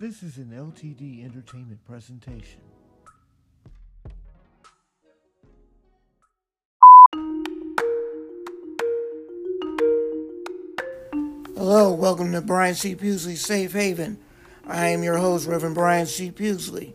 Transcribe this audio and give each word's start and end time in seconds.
This 0.00 0.22
is 0.22 0.36
an 0.36 0.52
LTD 0.54 1.24
Entertainment 1.24 1.84
presentation. 1.84 2.60
Hello, 11.56 11.92
welcome 11.92 12.30
to 12.30 12.40
Brian 12.40 12.76
C. 12.76 12.94
Pusley 12.94 13.36
Safe 13.36 13.72
Haven. 13.72 14.20
I 14.68 14.86
am 14.86 15.02
your 15.02 15.16
host, 15.18 15.48
Reverend 15.48 15.74
Brian 15.74 16.06
C. 16.06 16.30
Pusley. 16.30 16.92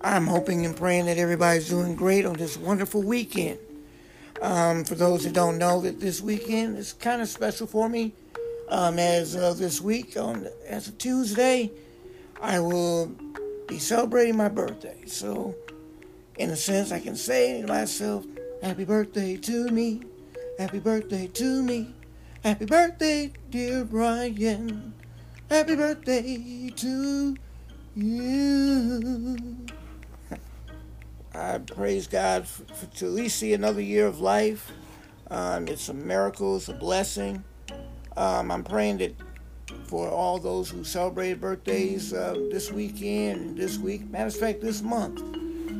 I'm 0.00 0.28
hoping 0.28 0.64
and 0.64 0.76
praying 0.76 1.06
that 1.06 1.18
everybody's 1.18 1.68
doing 1.68 1.96
great 1.96 2.24
on 2.24 2.34
this 2.34 2.56
wonderful 2.56 3.02
weekend. 3.02 3.58
Um, 4.40 4.84
for 4.84 4.94
those 4.94 5.24
who 5.24 5.32
don't 5.32 5.58
know, 5.58 5.80
that 5.80 5.98
this 5.98 6.20
weekend 6.20 6.78
is 6.78 6.92
kind 6.92 7.20
of 7.20 7.28
special 7.28 7.66
for 7.66 7.88
me. 7.88 8.14
Um, 8.68 9.00
as 9.00 9.34
of 9.34 9.58
this 9.58 9.80
week, 9.80 10.16
on 10.16 10.46
as 10.68 10.86
a 10.86 10.92
Tuesday, 10.92 11.72
I 12.44 12.60
will 12.60 13.06
be 13.66 13.78
celebrating 13.78 14.36
my 14.36 14.50
birthday. 14.50 15.06
So, 15.06 15.54
in 16.36 16.50
a 16.50 16.56
sense, 16.56 16.92
I 16.92 17.00
can 17.00 17.16
say 17.16 17.62
to 17.62 17.66
myself, 17.66 18.26
"Happy 18.62 18.84
birthday 18.84 19.38
to 19.38 19.68
me, 19.70 20.02
happy 20.58 20.78
birthday 20.78 21.26
to 21.26 21.62
me, 21.62 21.94
happy 22.42 22.66
birthday, 22.66 23.32
dear 23.48 23.86
Brian, 23.86 24.92
happy 25.48 25.74
birthday 25.74 26.70
to 26.76 27.34
you." 27.94 29.66
I 31.34 31.58
praise 31.58 32.06
God 32.06 32.46
for, 32.46 32.64
for, 32.74 32.86
to 32.96 33.06
at 33.06 33.12
least 33.12 33.38
see 33.38 33.54
another 33.54 33.80
year 33.80 34.06
of 34.06 34.20
life. 34.20 34.70
Um, 35.30 35.66
it's 35.66 35.88
a 35.88 35.94
miracle, 35.94 36.56
it's 36.56 36.68
a 36.68 36.74
blessing. 36.74 37.42
Um, 38.18 38.50
I'm 38.50 38.64
praying 38.64 38.98
that 38.98 39.14
for 39.84 40.08
all 40.08 40.38
those 40.38 40.70
who 40.70 40.84
celebrated 40.84 41.40
birthdays 41.40 42.12
uh, 42.12 42.34
this 42.50 42.72
weekend, 42.72 43.56
this 43.56 43.78
week, 43.78 44.08
matter 44.10 44.26
of 44.26 44.36
fact, 44.36 44.60
this 44.60 44.82
month. 44.82 45.22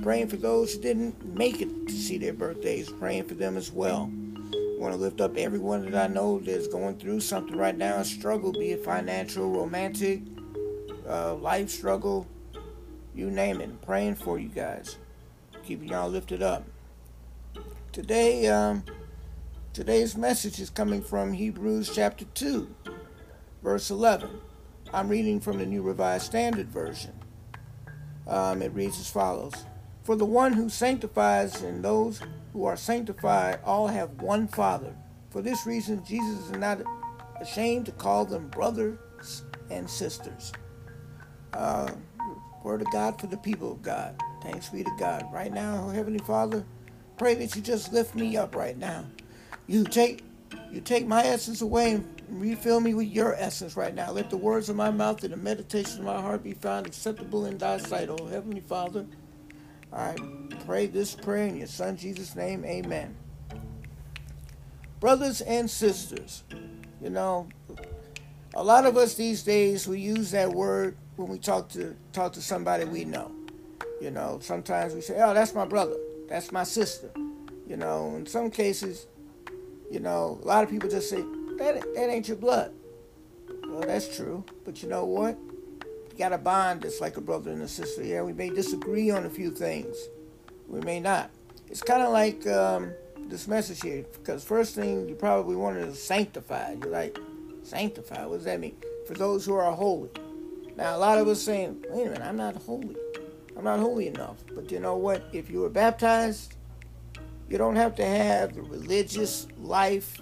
Praying 0.03 0.29
for 0.29 0.37
those 0.37 0.75
who 0.75 0.81
didn't 0.81 1.25
make 1.35 1.61
it 1.61 1.89
to 1.89 1.93
see 1.93 2.19
their 2.19 2.33
birthdays, 2.33 2.91
praying 2.91 3.25
for 3.25 3.35
them 3.35 3.57
as 3.57 3.73
well. 3.73 4.11
Want 4.79 4.95
to 4.95 5.01
lift 5.01 5.21
up 5.21 5.37
everyone 5.37 5.91
that 5.91 6.11
I 6.11 6.13
know 6.13 6.39
that's 6.39 6.69
going 6.69 6.99
through 6.99 7.21
something 7.21 7.57
right 7.57 7.77
now, 7.77 7.97
a 7.97 8.05
struggle, 8.05 8.53
be 8.53 8.73
it 8.73 8.85
financial, 8.85 9.51
romantic, 9.51 10.21
uh, 11.09 11.35
life 11.35 11.71
struggle, 11.71 12.27
you 13.15 13.31
name 13.31 13.61
it. 13.61 13.81
Praying 13.83 14.17
for 14.17 14.39
you 14.39 14.49
guys 14.49 14.99
keeping 15.65 15.89
y'all 15.89 16.09
lifted 16.09 16.43
up. 16.43 16.65
Today, 17.93 18.49
um, 18.49 18.85
today's 19.73 20.17
message 20.17 20.61
is 20.61 20.69
coming 20.69 21.03
from 21.03 21.33
Hebrews 21.33 21.91
chapter 21.95 22.27
2, 22.35 22.75
verse 23.65 23.91
11. 23.91 24.29
I'm 24.93 25.09
reading 25.09 25.41
from 25.41 25.57
the 25.57 25.65
New 25.65 25.81
Revised 25.81 26.27
Standard 26.27 26.69
Version. 26.69 27.15
Um, 28.29 28.61
it 28.61 28.73
reads 28.75 29.01
as 29.01 29.09
follows 29.09 29.55
For 30.03 30.17
the 30.17 30.27
one 30.27 30.53
who 30.53 30.69
sanctifies 30.69 31.63
and 31.63 31.83
those 31.83 32.21
who 32.53 32.67
are 32.67 32.77
sanctified 32.77 33.61
all 33.65 33.89
have 33.89 34.21
one 34.21 34.49
Father. 34.49 34.95
For 35.31 35.41
this 35.41 35.67
reason, 35.67 36.05
Jesus 36.05 36.51
is 36.51 36.53
not 36.53 36.83
ashamed 37.41 37.87
to 37.87 37.93
call 37.93 38.27
them 38.27 38.49
brothers 38.49 38.99
and 39.71 39.89
sisters. 39.89 40.53
Uh, 41.55 41.91
word 42.63 42.83
of 42.83 42.93
God 42.93 43.19
for 43.19 43.29
the 43.29 43.39
people 43.39 43.73
of 43.73 43.81
God. 43.81 44.15
Thanks 44.43 44.69
be 44.69 44.85
to 44.85 44.97
God. 44.99 45.25
Right 45.33 45.53
now, 45.53 45.89
Heavenly 45.89 46.23
Father, 46.27 46.67
pray 47.17 47.35
that 47.37 47.57
you 47.57 47.63
just 47.63 47.95
lift 47.95 48.15
me 48.15 48.37
up 48.37 48.55
right 48.55 48.77
now. 48.77 49.07
You 49.67 49.85
take 49.85 50.23
you 50.71 50.83
take 50.83 51.07
my 51.07 51.25
essence 51.25 51.63
away 51.63 51.93
and 51.93 52.14
refill 52.35 52.81
me 52.81 52.95
with 52.95 53.09
your 53.09 53.35
essence 53.35 53.77
right 53.77 53.95
now. 53.95 54.11
Let 54.11 54.31
the 54.31 54.37
words 54.37 54.69
of 54.69 54.77
my 54.77 54.91
mouth 54.91 55.23
and 55.25 55.33
the 55.33 55.37
meditation 55.37 56.01
of 56.01 56.05
my 56.05 56.21
heart 56.21 56.43
be 56.43 56.53
found 56.53 56.87
acceptable 56.87 57.47
in 57.47 57.59
thy 57.59 57.79
sight, 57.79 58.09
O 58.09 58.27
Heavenly 58.27 58.61
Father. 58.61 59.07
I 59.93 60.17
pray 60.67 60.87
this 60.87 61.15
prayer 61.15 61.47
in 61.47 61.57
your 61.57 61.69
Son 61.69 61.97
Jesus' 61.97 62.35
name. 62.35 62.65
Amen. 62.65 63.17
Brothers 64.99 65.41
and 65.43 65.71
sisters, 65.71 66.43
you 67.01 67.11
know, 67.11 67.49
a 68.55 68.63
lot 68.63 68.87
of 68.87 68.97
us 68.97 69.15
these 69.15 69.43
days 69.43 69.87
we 69.87 70.01
use 70.01 70.31
that 70.33 70.51
word 70.51 70.97
when 71.17 71.29
we 71.29 71.39
talk 71.39 71.69
to 71.71 71.95
talk 72.13 72.33
to 72.33 72.43
somebody 72.43 72.85
we 72.85 73.05
know. 73.05 73.31
You 74.01 74.11
know, 74.11 74.39
sometimes 74.43 74.95
we 74.95 75.01
say, 75.01 75.21
"Oh, 75.23 75.35
that's 75.35 75.55
my 75.55 75.65
brother. 75.65 75.97
That's 76.29 76.51
my 76.51 76.65
sister." 76.65 77.11
You 77.67 77.77
know, 77.77 78.15
in 78.17 78.27
some 78.27 78.51
cases, 78.51 79.07
you 79.91 80.01
know, 80.01 80.39
a 80.43 80.47
lot 80.47 80.65
of 80.65 80.71
people 80.71 80.89
just 80.89 81.09
say, 81.09 81.25
"That 81.59 81.83
that 81.95 82.11
ain't 82.11 82.29
your 82.29 82.37
blood." 82.37 82.73
Well, 83.67 83.81
that's 83.81 84.15
true, 84.17 84.45
but 84.65 84.83
you 84.83 84.89
know 84.89 85.05
what? 85.05 85.37
You 86.11 86.19
got 86.19 86.33
a 86.33 86.39
bond 86.39 86.83
that's 86.83 87.01
like 87.01 87.17
a 87.17 87.21
brother 87.21 87.51
and 87.51 87.63
a 87.63 87.69
sister. 87.69 88.05
Yeah, 88.05 88.23
we 88.23 88.33
may 88.33 88.51
disagree 88.51 89.11
on 89.11 89.27
a 89.27 89.31
few 89.31 89.51
things. 89.51 89.97
We 90.69 90.81
may 90.81 91.01
not. 91.01 91.31
It's 91.69 91.83
kind 91.83 92.03
of 92.03 92.11
like 92.11 92.47
um, 92.47 92.93
this 93.29 93.49
message 93.49 93.81
here, 93.83 94.05
because 94.13 94.45
first 94.45 94.75
thing 94.75 95.09
you 95.09 95.15
probably 95.15 95.57
wanted 95.57 95.89
is 95.89 96.03
sanctified. 96.03 96.85
You're 96.85 96.93
like, 96.93 97.19
sanctified? 97.63 98.27
What 98.29 98.37
does 98.37 98.45
that 98.45 98.61
mean? 98.61 98.77
For 99.07 99.15
those 99.15 99.45
who 99.45 99.55
are 99.55 99.73
holy. 99.73 100.11
Now, 100.77 100.97
a 100.97 100.99
lot 100.99 101.19
of 101.19 101.29
us 101.29 101.43
saying, 101.43 101.85
wait 101.89 102.07
a 102.07 102.11
minute, 102.11 102.23
I'm 102.23 102.37
not 102.37 102.57
holy. 102.57 102.97
I'm 103.57 103.65
not 103.65 103.81
holy 103.81 104.09
enough. 104.09 104.37
But 104.55 104.71
you 104.71 104.81
know 104.81 104.97
what? 104.97 105.25
If 105.33 105.51
you 105.51 105.61
were 105.61 105.69
baptized, 105.69 106.55
you 107.49 107.59
don't 107.59 107.77
have 107.77 107.95
to 107.97 108.05
have 108.05 108.55
the 108.55 108.63
religious 108.63 109.47
life 109.59 110.21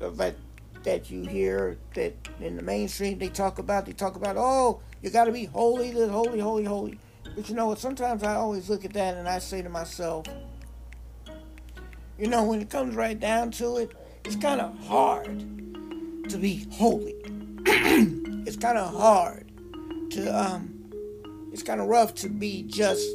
of 0.00 0.16
that 0.18 0.36
that 0.84 1.10
you 1.10 1.24
hear 1.24 1.76
that 1.94 2.14
in 2.40 2.56
the 2.56 2.62
mainstream 2.62 3.18
they 3.18 3.28
talk 3.28 3.58
about. 3.58 3.86
They 3.86 3.92
talk 3.92 4.16
about, 4.16 4.36
oh, 4.38 4.80
you 5.02 5.10
got 5.10 5.24
to 5.24 5.32
be 5.32 5.46
holy, 5.46 5.90
holy, 5.90 6.40
holy, 6.40 6.64
holy. 6.64 6.98
But 7.34 7.48
you 7.48 7.54
know 7.54 7.66
what? 7.66 7.78
Sometimes 7.78 8.22
I 8.22 8.36
always 8.36 8.70
look 8.70 8.84
at 8.84 8.92
that 8.92 9.16
and 9.16 9.28
I 9.28 9.38
say 9.38 9.62
to 9.62 9.68
myself, 9.68 10.26
you 12.18 12.28
know, 12.28 12.44
when 12.44 12.60
it 12.60 12.70
comes 12.70 12.94
right 12.94 13.18
down 13.18 13.50
to 13.52 13.78
it, 13.78 13.92
it's 14.24 14.36
kind 14.36 14.60
of 14.60 14.78
hard 14.86 15.40
to 16.28 16.38
be 16.38 16.66
holy. 16.72 17.14
it's 17.66 18.56
kind 18.56 18.78
of 18.78 18.94
hard 18.94 19.50
to 20.10 20.28
um, 20.28 20.92
it's 21.52 21.62
kind 21.62 21.80
of 21.80 21.88
rough 21.88 22.14
to 22.14 22.28
be 22.28 22.62
just 22.62 23.06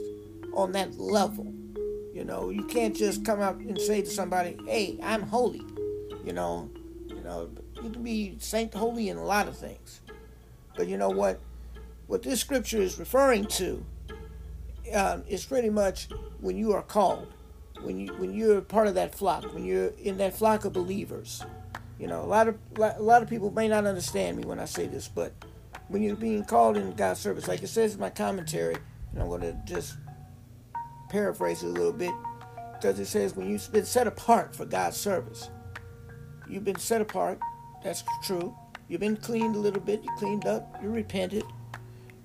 on 0.53 0.73
that 0.73 0.99
level. 0.99 1.53
You 2.13 2.25
know, 2.25 2.49
you 2.49 2.63
can't 2.65 2.95
just 2.95 3.23
come 3.23 3.39
out 3.39 3.55
and 3.55 3.79
say 3.79 4.01
to 4.01 4.09
somebody, 4.09 4.57
"Hey, 4.67 4.99
I'm 5.01 5.21
holy." 5.21 5.61
You 6.25 6.33
know, 6.33 6.69
know, 7.29 7.49
you 7.81 7.89
can 7.89 8.03
be 8.03 8.35
saint 8.39 8.73
holy 8.73 9.09
in 9.09 9.17
a 9.17 9.23
lot 9.23 9.47
of 9.47 9.57
things, 9.57 10.01
but 10.75 10.87
you 10.87 10.97
know 10.97 11.09
what? 11.09 11.39
What 12.07 12.23
this 12.23 12.41
scripture 12.41 12.81
is 12.81 12.97
referring 12.97 13.45
to 13.45 13.85
um, 14.93 15.23
is 15.27 15.45
pretty 15.45 15.69
much 15.69 16.09
when 16.41 16.57
you 16.57 16.73
are 16.73 16.81
called, 16.81 17.33
when 17.81 17.99
you 17.99 18.13
when 18.15 18.33
you're 18.33 18.61
part 18.61 18.87
of 18.87 18.95
that 18.95 19.13
flock, 19.13 19.53
when 19.53 19.63
you're 19.63 19.93
in 20.03 20.17
that 20.17 20.35
flock 20.35 20.65
of 20.65 20.73
believers. 20.73 21.43
You 21.99 22.07
know, 22.07 22.21
a 22.21 22.25
lot 22.25 22.47
of 22.47 22.57
a 22.77 23.01
lot 23.01 23.21
of 23.21 23.29
people 23.29 23.51
may 23.51 23.67
not 23.67 23.85
understand 23.85 24.37
me 24.37 24.43
when 24.43 24.59
I 24.59 24.65
say 24.65 24.87
this, 24.87 25.07
but 25.07 25.33
when 25.89 26.01
you're 26.01 26.15
being 26.15 26.45
called 26.45 26.77
in 26.77 26.93
God's 26.93 27.19
service, 27.19 27.47
like 27.47 27.61
it 27.61 27.67
says 27.67 27.93
in 27.93 27.99
my 27.99 28.09
commentary, 28.09 28.77
and 29.11 29.21
I'm 29.21 29.27
going 29.27 29.41
to 29.41 29.53
just 29.65 29.97
paraphrase 31.09 31.61
it 31.61 31.67
a 31.67 31.69
little 31.69 31.93
bit, 31.93 32.13
because 32.73 32.99
it 32.99 33.07
says 33.07 33.35
when 33.35 33.49
you've 33.49 33.71
been 33.71 33.85
set 33.85 34.07
apart 34.07 34.55
for 34.55 34.65
God's 34.65 34.97
service, 34.97 35.49
you've 36.49 36.65
been 36.65 36.79
set 36.79 37.01
apart. 37.01 37.39
That's 37.83 38.03
true. 38.23 38.55
You've 38.87 39.01
been 39.01 39.17
cleaned 39.17 39.55
a 39.55 39.59
little 39.59 39.81
bit. 39.81 40.03
You 40.03 40.09
cleaned 40.17 40.45
up. 40.45 40.77
You 40.81 40.89
repented, 40.89 41.43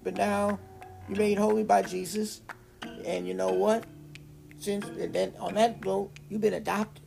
but 0.03 0.17
now 0.17 0.59
you're 1.09 1.19
made 1.19 1.39
holy 1.39 1.65
by 1.65 1.83
Jesus, 1.83 2.41
and 3.05 3.29
you 3.29 3.35
know 3.35 3.53
what? 3.53 3.85
Since 4.59 4.87
then 5.13 5.35
on 5.39 5.55
that 5.55 5.85
note, 5.85 6.11
you've 6.29 6.41
been 6.41 6.55
adopted. 6.55 7.03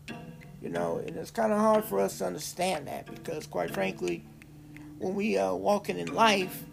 You 0.61 0.69
know, 0.69 0.97
and 0.97 1.15
it's 1.15 1.31
kind 1.31 1.51
of 1.51 1.59
hard 1.59 1.85
for 1.85 1.99
us 1.99 2.17
to 2.17 2.25
understand 2.25 2.87
that 2.87 3.05
because, 3.05 3.45
quite 3.45 3.73
frankly 3.73 4.25
when 4.99 5.15
we 5.15 5.37
are 5.37 5.55
walking 5.55 5.97
in 5.97 6.13
life, 6.13 6.63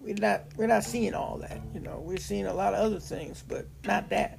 we're 0.00 0.14
not 0.14 0.42
we're 0.56 0.66
not 0.66 0.84
seeing 0.84 1.14
all 1.14 1.38
that. 1.38 1.60
You 1.74 1.80
know, 1.80 2.00
we're 2.04 2.18
seeing 2.18 2.46
a 2.46 2.54
lot 2.54 2.74
of 2.74 2.80
other 2.80 3.00
things, 3.00 3.44
but 3.46 3.66
not 3.84 4.08
that. 4.10 4.38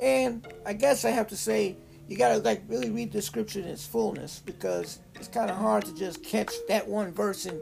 And 0.00 0.46
I 0.66 0.72
guess 0.72 1.04
I 1.04 1.10
have 1.10 1.28
to 1.28 1.36
say, 1.36 1.76
you 2.08 2.16
gotta 2.16 2.38
like 2.38 2.62
really 2.68 2.90
read 2.90 3.12
the 3.12 3.22
scripture 3.22 3.60
in 3.60 3.66
its 3.66 3.86
fullness 3.86 4.42
because 4.44 4.98
it's 5.14 5.28
kind 5.28 5.50
of 5.50 5.56
hard 5.56 5.84
to 5.86 5.94
just 5.94 6.22
catch 6.22 6.52
that 6.68 6.86
one 6.86 7.12
verse 7.12 7.46
and 7.46 7.60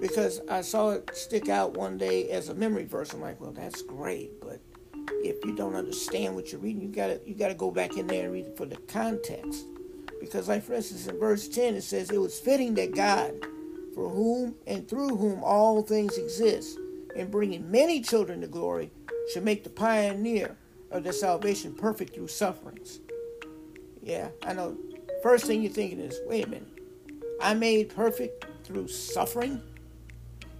because 0.00 0.40
I 0.50 0.60
saw 0.60 0.90
it 0.90 1.10
stick 1.14 1.48
out 1.48 1.74
one 1.74 1.96
day 1.96 2.28
as 2.30 2.48
a 2.48 2.54
memory 2.54 2.84
verse. 2.84 3.12
I'm 3.14 3.20
like, 3.20 3.40
well, 3.40 3.52
that's 3.52 3.80
great, 3.82 4.40
but 4.40 4.60
if 5.22 5.42
you 5.44 5.54
don't 5.54 5.74
understand 5.74 6.34
what 6.34 6.52
you're 6.52 6.60
reading, 6.60 6.82
you 6.82 6.88
gotta 6.88 7.20
you 7.24 7.34
gotta 7.34 7.54
go 7.54 7.70
back 7.70 7.96
in 7.96 8.06
there 8.06 8.24
and 8.24 8.32
read 8.32 8.46
it 8.46 8.56
for 8.56 8.66
the 8.66 8.76
context. 8.88 9.66
Because, 10.20 10.48
like 10.48 10.62
for 10.62 10.74
instance, 10.74 11.06
in 11.06 11.18
verse 11.18 11.48
10, 11.48 11.74
it 11.74 11.82
says, 11.82 12.10
It 12.10 12.20
was 12.20 12.38
fitting 12.38 12.74
that 12.74 12.94
God, 12.94 13.32
for 13.94 14.08
whom 14.08 14.54
and 14.66 14.88
through 14.88 15.16
whom 15.16 15.44
all 15.44 15.82
things 15.82 16.16
exist, 16.16 16.78
in 17.14 17.30
bringing 17.30 17.70
many 17.70 18.00
children 18.00 18.40
to 18.40 18.46
glory, 18.46 18.90
should 19.32 19.44
make 19.44 19.64
the 19.64 19.70
pioneer 19.70 20.56
of 20.90 21.04
their 21.04 21.12
salvation 21.12 21.74
perfect 21.74 22.14
through 22.14 22.28
sufferings. 22.28 23.00
Yeah, 24.04 24.28
I 24.46 24.52
know. 24.52 24.76
First 25.22 25.46
thing 25.46 25.62
you're 25.62 25.72
thinking 25.72 25.98
is, 25.98 26.20
wait 26.26 26.44
a 26.44 26.48
minute, 26.48 26.68
I 27.40 27.54
made 27.54 27.88
perfect 27.88 28.44
through 28.64 28.88
suffering? 28.88 29.62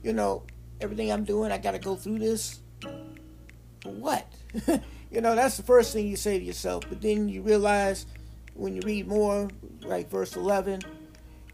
You 0.02 0.14
know, 0.14 0.44
everything 0.80 1.12
I'm 1.12 1.24
doing, 1.24 1.52
I 1.52 1.58
got 1.58 1.72
to 1.72 1.78
go 1.78 1.94
through 1.94 2.20
this. 2.20 2.60
For 2.80 3.90
what? 3.90 4.26
you 5.10 5.20
know, 5.20 5.34
that's 5.34 5.58
the 5.58 5.62
first 5.62 5.92
thing 5.92 6.08
you 6.08 6.16
say 6.16 6.38
to 6.38 6.44
yourself. 6.44 6.84
But 6.88 7.02
then 7.02 7.28
you 7.28 7.42
realize 7.42 8.06
when 8.54 8.74
you 8.74 8.80
read 8.82 9.08
more, 9.08 9.50
like 9.82 10.08
verse 10.08 10.36
11, 10.36 10.80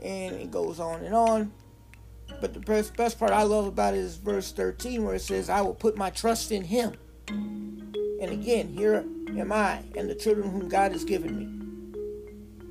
and 0.01 0.35
it 0.37 0.53
goes 0.53 0.79
on 0.79 1.05
and 1.05 1.15
on. 1.15 1.53
But 2.41 2.55
the 2.55 2.61
best, 2.61 2.97
best 2.97 3.19
part 3.19 3.33
I 3.33 3.43
love 3.43 3.67
about 3.67 3.95
it 3.95 3.99
is 3.99 4.17
verse 4.17 4.53
13, 4.53 5.03
where 5.05 5.17
it 5.17 5.23
says, 5.23 5.51
I 5.51 5.61
will 5.63 5.75
put 5.75 5.97
my 5.97 6.11
trust 6.11 6.53
in 6.53 6.63
him. 6.63 6.95
And 7.29 8.31
again, 8.31 8.69
here 8.69 9.05
am 9.37 9.51
I 9.51 9.83
and 9.97 10.09
the 10.09 10.15
children 10.15 10.51
whom 10.51 10.69
God 10.69 10.93
has 10.93 11.05
given 11.05 11.37
me. 11.37 11.60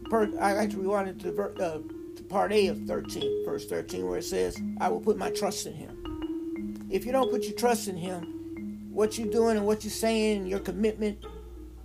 Per, 0.10 0.32
I 0.40 0.54
like 0.54 0.72
to 0.72 0.78
rewind 0.78 1.10
it 1.10 1.20
to, 1.20 1.42
uh, 1.44 1.80
to 2.16 2.24
part 2.24 2.52
A 2.52 2.68
of 2.68 2.82
13, 2.86 3.46
verse 3.46 3.66
13, 3.66 4.08
where 4.08 4.18
it 4.18 4.24
says, 4.24 4.60
I 4.80 4.90
will 4.90 5.02
put 5.02 5.18
my 5.18 5.30
trust 5.30 5.66
in 5.66 5.74
him. 5.74 6.88
If 6.90 7.06
you 7.06 7.12
don't 7.12 7.30
put 7.30 7.44
your 7.44 7.56
trust 7.56 7.88
in 7.88 7.98
him, 7.98 8.90
what 8.92 9.18
you're 9.18 9.32
doing 9.32 9.58
and 9.58 9.66
what 9.66 9.84
you're 9.84 9.92
saying, 9.92 10.48
your 10.48 10.60
commitment 10.60 11.24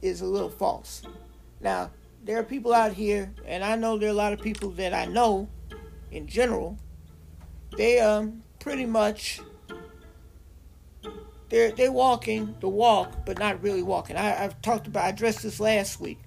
is 0.00 0.20
a 0.20 0.26
little 0.26 0.50
false. 0.50 1.02
Now, 1.60 1.90
there 2.24 2.38
are 2.38 2.42
people 2.42 2.72
out 2.72 2.92
here, 2.92 3.32
and 3.46 3.62
I 3.62 3.76
know 3.76 3.98
there 3.98 4.08
are 4.08 4.12
a 4.12 4.16
lot 4.16 4.32
of 4.32 4.40
people 4.40 4.70
that 4.70 4.94
I 4.94 5.04
know 5.04 5.48
in 6.10 6.26
general, 6.26 6.78
they 7.76 7.98
um 8.00 8.42
pretty 8.60 8.86
much 8.86 9.40
they're 11.50 11.72
they're 11.72 11.92
walking 11.92 12.54
the 12.60 12.68
walk, 12.68 13.26
but 13.26 13.38
not 13.38 13.62
really 13.62 13.82
walking. 13.82 14.16
I, 14.16 14.44
I've 14.44 14.60
talked 14.62 14.86
about 14.86 15.04
I 15.04 15.08
addressed 15.10 15.42
this 15.42 15.60
last 15.60 16.00
week 16.00 16.18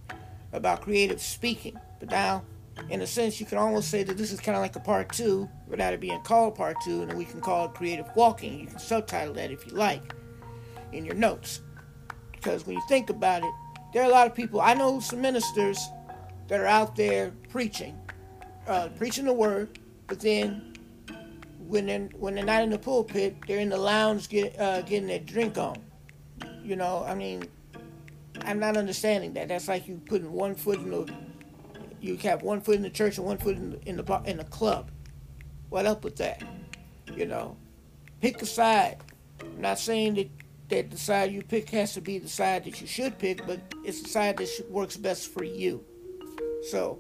about 0.54 0.82
creative 0.82 1.22
speaking, 1.22 1.80
but 2.00 2.10
now 2.10 2.44
in 2.90 3.02
a 3.02 3.08
sense 3.08 3.40
you 3.40 3.46
can 3.46 3.58
almost 3.58 3.90
say 3.90 4.04
that 4.04 4.18
this 4.18 4.32
is 4.32 4.40
kind 4.40 4.56
of 4.56 4.62
like 4.62 4.76
a 4.76 4.80
part 4.80 5.12
two 5.12 5.50
without 5.68 5.94
it 5.94 6.00
being 6.00 6.22
called 6.22 6.56
part 6.56 6.78
two, 6.84 7.02
and 7.02 7.14
we 7.14 7.26
can 7.26 7.42
call 7.42 7.66
it 7.66 7.74
creative 7.74 8.08
walking. 8.16 8.60
You 8.60 8.68
can 8.68 8.80
subtitle 8.80 9.34
that 9.36 9.52
if 9.52 9.66
you 9.66 9.74
like 9.74 10.14
in 10.92 11.06
your 11.06 11.16
notes, 11.16 11.62
because 12.32 12.66
when 12.66 12.76
you 12.76 12.82
think 12.88 13.10
about 13.10 13.44
it, 13.44 13.52
there 13.94 14.04
are 14.04 14.06
a 14.06 14.12
lot 14.12 14.28
of 14.28 14.36
people. 14.36 14.62
I 14.62 14.74
know 14.74 15.00
some 15.00 15.22
ministers 15.22 15.80
that 16.48 16.60
are 16.60 16.66
out 16.68 16.96
there 16.96 17.32
preaching, 17.50 17.98
uh, 18.68 18.90
preaching 18.90 19.26
the 19.26 19.34
word, 19.34 19.80
but 20.08 20.20
then 20.20 20.74
when 21.68 21.88
they're 21.88 22.10
when 22.18 22.36
they're 22.36 22.46
not 22.46 22.64
in 22.64 22.70
the 22.70 22.80
pulpit, 22.80 23.36
they're 23.48 23.60
in 23.60 23.70
the 23.70 23.78
lounge 23.78 24.30
get, 24.30 24.58
uh, 24.60 24.82
getting 24.82 25.08
their 25.08 25.20
drink 25.20 25.58
on. 25.58 25.78
You 26.64 26.76
know, 26.76 27.04
I 27.08 27.16
mean, 27.16 27.48
I'm 28.42 28.60
not 28.60 28.78
understanding 28.78 29.34
that. 29.34 29.48
That's 29.48 29.68
like 29.68 29.88
you 29.88 30.02
putting 30.06 30.32
one 30.32 30.56
foot 30.56 30.80
in 30.80 30.92
the 30.92 31.10
you 32.02 32.18
have 32.18 32.44
one 32.44 32.62
foot 32.62 32.76
in 32.76 32.82
the 32.82 32.90
church 32.90 33.18
and 33.18 33.26
one 33.26 33.38
foot 33.38 33.56
in 33.56 33.72
the 33.72 33.90
in 33.90 33.98
the, 33.98 34.22
in 34.26 34.38
the 34.38 34.44
club. 34.46 34.92
What 35.70 35.86
up 35.86 36.04
with 36.04 36.18
that? 36.18 36.44
You 37.16 37.26
know, 37.26 37.58
pick 38.22 38.42
a 38.42 38.46
side. 38.46 38.98
I'm 39.42 39.62
not 39.62 39.80
saying 39.80 40.16
that 40.16 40.30
that 40.70 40.92
the 40.92 40.98
side 40.98 41.32
you 41.32 41.42
pick 41.44 41.70
has 41.70 41.94
to 41.94 42.02
be 42.02 42.20
the 42.20 42.28
side 42.28 42.66
that 42.66 42.82
you 42.82 42.88
should 42.88 43.18
pick, 43.18 43.46
but 43.48 43.60
it's 43.86 44.02
the 44.02 44.10
side 44.10 44.38
that 44.38 44.66
works 44.70 44.98
best 44.98 45.34
for 45.34 45.44
you. 45.44 45.84
So, 46.70 47.00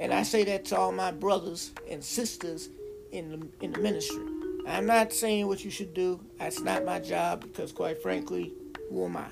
and 0.00 0.12
I 0.12 0.22
say 0.22 0.44
that 0.44 0.64
to 0.66 0.76
all 0.78 0.92
my 0.92 1.10
brothers 1.10 1.72
and 1.90 2.02
sisters 2.02 2.70
in 3.12 3.30
the 3.30 3.64
in 3.64 3.72
the 3.72 3.80
ministry. 3.80 4.24
I'm 4.66 4.86
not 4.86 5.12
saying 5.12 5.46
what 5.46 5.62
you 5.62 5.70
should 5.70 5.92
do. 5.92 6.20
That's 6.38 6.60
not 6.60 6.84
my 6.86 6.98
job 6.98 7.42
because, 7.42 7.70
quite 7.70 8.00
frankly, 8.00 8.54
who 8.88 9.04
am 9.04 9.16
I? 9.16 9.26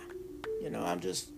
You 0.63 0.69
know, 0.69 0.83
I'm 0.83 1.01
just 1.01 1.31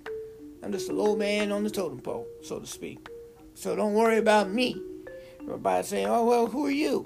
I'm 0.63 0.73
just 0.73 0.91
a 0.91 0.93
low 0.93 1.15
man 1.15 1.53
on 1.53 1.63
the 1.63 1.71
totem 1.71 2.01
pole, 2.01 2.27
so 2.43 2.59
to 2.59 2.67
speak. 2.67 3.09
So 3.55 3.75
don't 3.77 3.95
worry 3.95 4.19
about 4.19 4.51
me 4.51 4.81
by 5.59 5.83
saying, 5.83 6.06
"Oh 6.06 6.25
well, 6.25 6.47
who 6.47 6.67
are 6.67 6.71
you? 6.71 7.05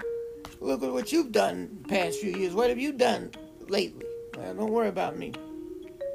Look 0.59 0.83
at 0.83 0.91
what 0.91 1.11
you've 1.11 1.31
done 1.31 1.79
the 1.83 1.89
past 1.89 2.19
few 2.19 2.33
years. 2.35 2.53
What 2.53 2.69
have 2.69 2.79
you 2.79 2.91
done 2.91 3.31
lately?" 3.67 4.05
Well, 4.35 4.53
don't 4.53 4.71
worry 4.71 4.87
about 4.89 5.17
me. 5.17 5.33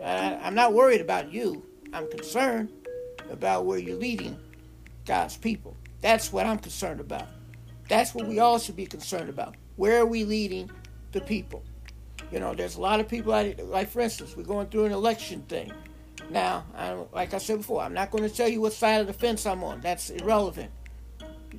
I, 0.02 0.34
I'm 0.42 0.54
not 0.54 0.72
worried 0.72 1.00
about 1.00 1.32
you. 1.32 1.62
I'm 1.92 2.10
concerned 2.10 2.70
about 3.30 3.64
where 3.64 3.78
you're 3.78 3.96
leading 3.96 4.36
God's 5.06 5.36
people. 5.36 5.76
That's 6.00 6.32
what 6.32 6.46
I'm 6.46 6.58
concerned 6.58 7.00
about. 7.00 7.28
That's 7.88 8.14
what 8.14 8.26
we 8.26 8.38
all 8.38 8.58
should 8.58 8.76
be 8.76 8.86
concerned 8.86 9.28
about. 9.28 9.54
Where 9.76 10.00
are 10.00 10.06
we 10.06 10.24
leading 10.24 10.70
the 11.12 11.20
people? 11.20 11.62
You 12.30 12.40
know, 12.40 12.54
there's 12.54 12.76
a 12.76 12.80
lot 12.80 13.00
of 13.00 13.08
people, 13.08 13.32
like 13.66 13.88
for 13.88 14.00
instance, 14.00 14.36
we're 14.36 14.42
going 14.42 14.66
through 14.68 14.86
an 14.86 14.92
election 14.92 15.42
thing. 15.42 15.72
Now, 16.30 16.64
I, 16.76 16.92
like 17.12 17.34
I 17.34 17.38
said 17.38 17.58
before, 17.58 17.82
I'm 17.82 17.94
not 17.94 18.10
going 18.10 18.24
to 18.24 18.34
tell 18.34 18.48
you 18.48 18.60
what 18.60 18.72
side 18.72 19.00
of 19.00 19.06
the 19.06 19.12
fence 19.12 19.46
I'm 19.46 19.62
on. 19.62 19.80
That's 19.80 20.10
irrelevant. 20.10 20.70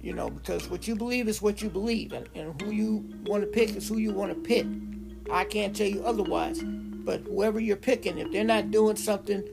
You 0.02 0.14
know, 0.14 0.30
because 0.30 0.70
what 0.70 0.88
you 0.88 0.96
believe 0.96 1.28
is 1.28 1.42
what 1.42 1.62
you 1.62 1.70
believe, 1.70 2.12
and, 2.12 2.28
and 2.36 2.62
who 2.62 2.72
you 2.72 3.06
want 3.24 3.44
to 3.44 3.48
pick 3.48 3.76
is 3.76 3.88
who 3.88 3.98
you 3.98 4.12
want 4.12 4.34
to 4.34 4.40
pick. 4.48 4.66
I 5.32 5.46
can't 5.46 5.76
tell 5.76 5.88
you 5.88 6.04
otherwise. 6.04 6.62
But 6.62 7.22
whoever 7.22 7.60
you're 7.60 7.78
picking, 7.78 8.18
if 8.18 8.32
they're 8.32 8.44
not 8.44 8.72
doing 8.72 8.96
something 8.96 9.44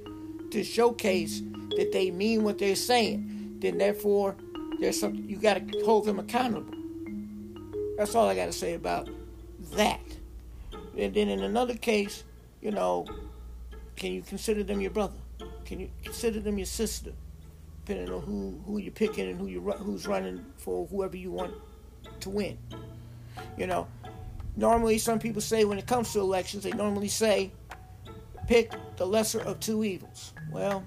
to 0.50 0.64
showcase 0.64 1.42
that 1.76 1.90
they 1.92 2.10
mean 2.10 2.44
what 2.44 2.58
they're 2.58 2.74
saying, 2.74 3.58
then 3.60 3.78
therefore 3.78 4.36
there's 4.80 4.98
something 4.98 5.28
you 5.28 5.36
got 5.36 5.54
to 5.54 5.84
hold 5.84 6.06
them 6.06 6.18
accountable. 6.18 6.74
That's 7.96 8.14
all 8.14 8.28
I 8.28 8.34
got 8.34 8.46
to 8.46 8.52
say 8.52 8.74
about 8.74 9.08
that. 9.74 10.00
And 10.98 11.14
then 11.14 11.28
in 11.28 11.42
another 11.42 11.74
case, 11.74 12.24
you 12.60 12.70
know, 12.70 13.06
can 13.96 14.12
you 14.12 14.22
consider 14.22 14.62
them 14.62 14.80
your 14.80 14.90
brother? 14.90 15.18
Can 15.64 15.80
you 15.80 15.90
consider 16.02 16.40
them 16.40 16.58
your 16.58 16.66
sister? 16.66 17.12
Depending 17.84 18.14
on 18.14 18.22
who, 18.22 18.60
who 18.64 18.78
you're 18.78 18.92
picking 18.92 19.28
and 19.28 19.38
who 19.38 19.46
you 19.46 19.60
who's 19.60 20.06
running 20.06 20.44
for 20.56 20.86
whoever 20.86 21.16
you 21.16 21.32
want 21.32 21.54
to 22.20 22.30
win. 22.30 22.58
You 23.56 23.66
know, 23.66 23.88
normally 24.56 24.98
some 24.98 25.18
people 25.18 25.42
say 25.42 25.64
when 25.64 25.78
it 25.78 25.86
comes 25.86 26.12
to 26.12 26.20
elections, 26.20 26.62
they 26.62 26.72
normally 26.72 27.08
say 27.08 27.50
pick 28.46 28.72
the 28.96 29.06
lesser 29.06 29.40
of 29.40 29.60
two 29.60 29.84
evils. 29.84 30.32
Well, 30.50 30.84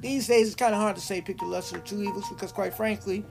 these 0.00 0.26
days 0.26 0.48
it's 0.48 0.56
kind 0.56 0.74
of 0.74 0.80
hard 0.80 0.96
to 0.96 1.02
say 1.02 1.20
pick 1.20 1.38
the 1.38 1.46
lesser 1.46 1.76
of 1.76 1.84
two 1.84 2.02
evils 2.02 2.28
because, 2.28 2.52
quite 2.52 2.74
frankly, 2.74 3.24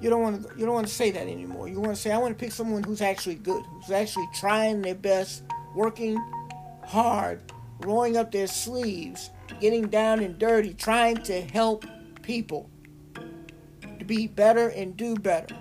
you 0.00 0.10
don't 0.10 0.22
want 0.22 0.42
to 0.42 0.58
you 0.58 0.64
don't 0.64 0.74
want 0.74 0.86
to 0.86 0.92
say 0.92 1.10
that 1.10 1.26
anymore. 1.28 1.68
You 1.68 1.80
want 1.80 1.94
to 1.94 2.00
say 2.00 2.10
I 2.12 2.18
want 2.18 2.36
to 2.36 2.42
pick 2.42 2.52
someone 2.52 2.82
who's 2.82 3.02
actually 3.02 3.36
good, 3.36 3.64
who's 3.64 3.90
actually 3.90 4.28
trying 4.34 4.82
their 4.82 4.94
best, 4.94 5.44
working 5.74 6.16
hard, 6.84 7.40
rolling 7.80 8.16
up 8.16 8.30
their 8.30 8.46
sleeves, 8.46 9.30
getting 9.60 9.88
down 9.88 10.20
and 10.20 10.38
dirty, 10.38 10.74
trying 10.74 11.16
to 11.24 11.40
help 11.42 11.84
people 12.22 12.70
to 13.98 14.04
be 14.04 14.26
better 14.26 14.68
and 14.68 14.96
do 14.96 15.14
better. 15.14 15.56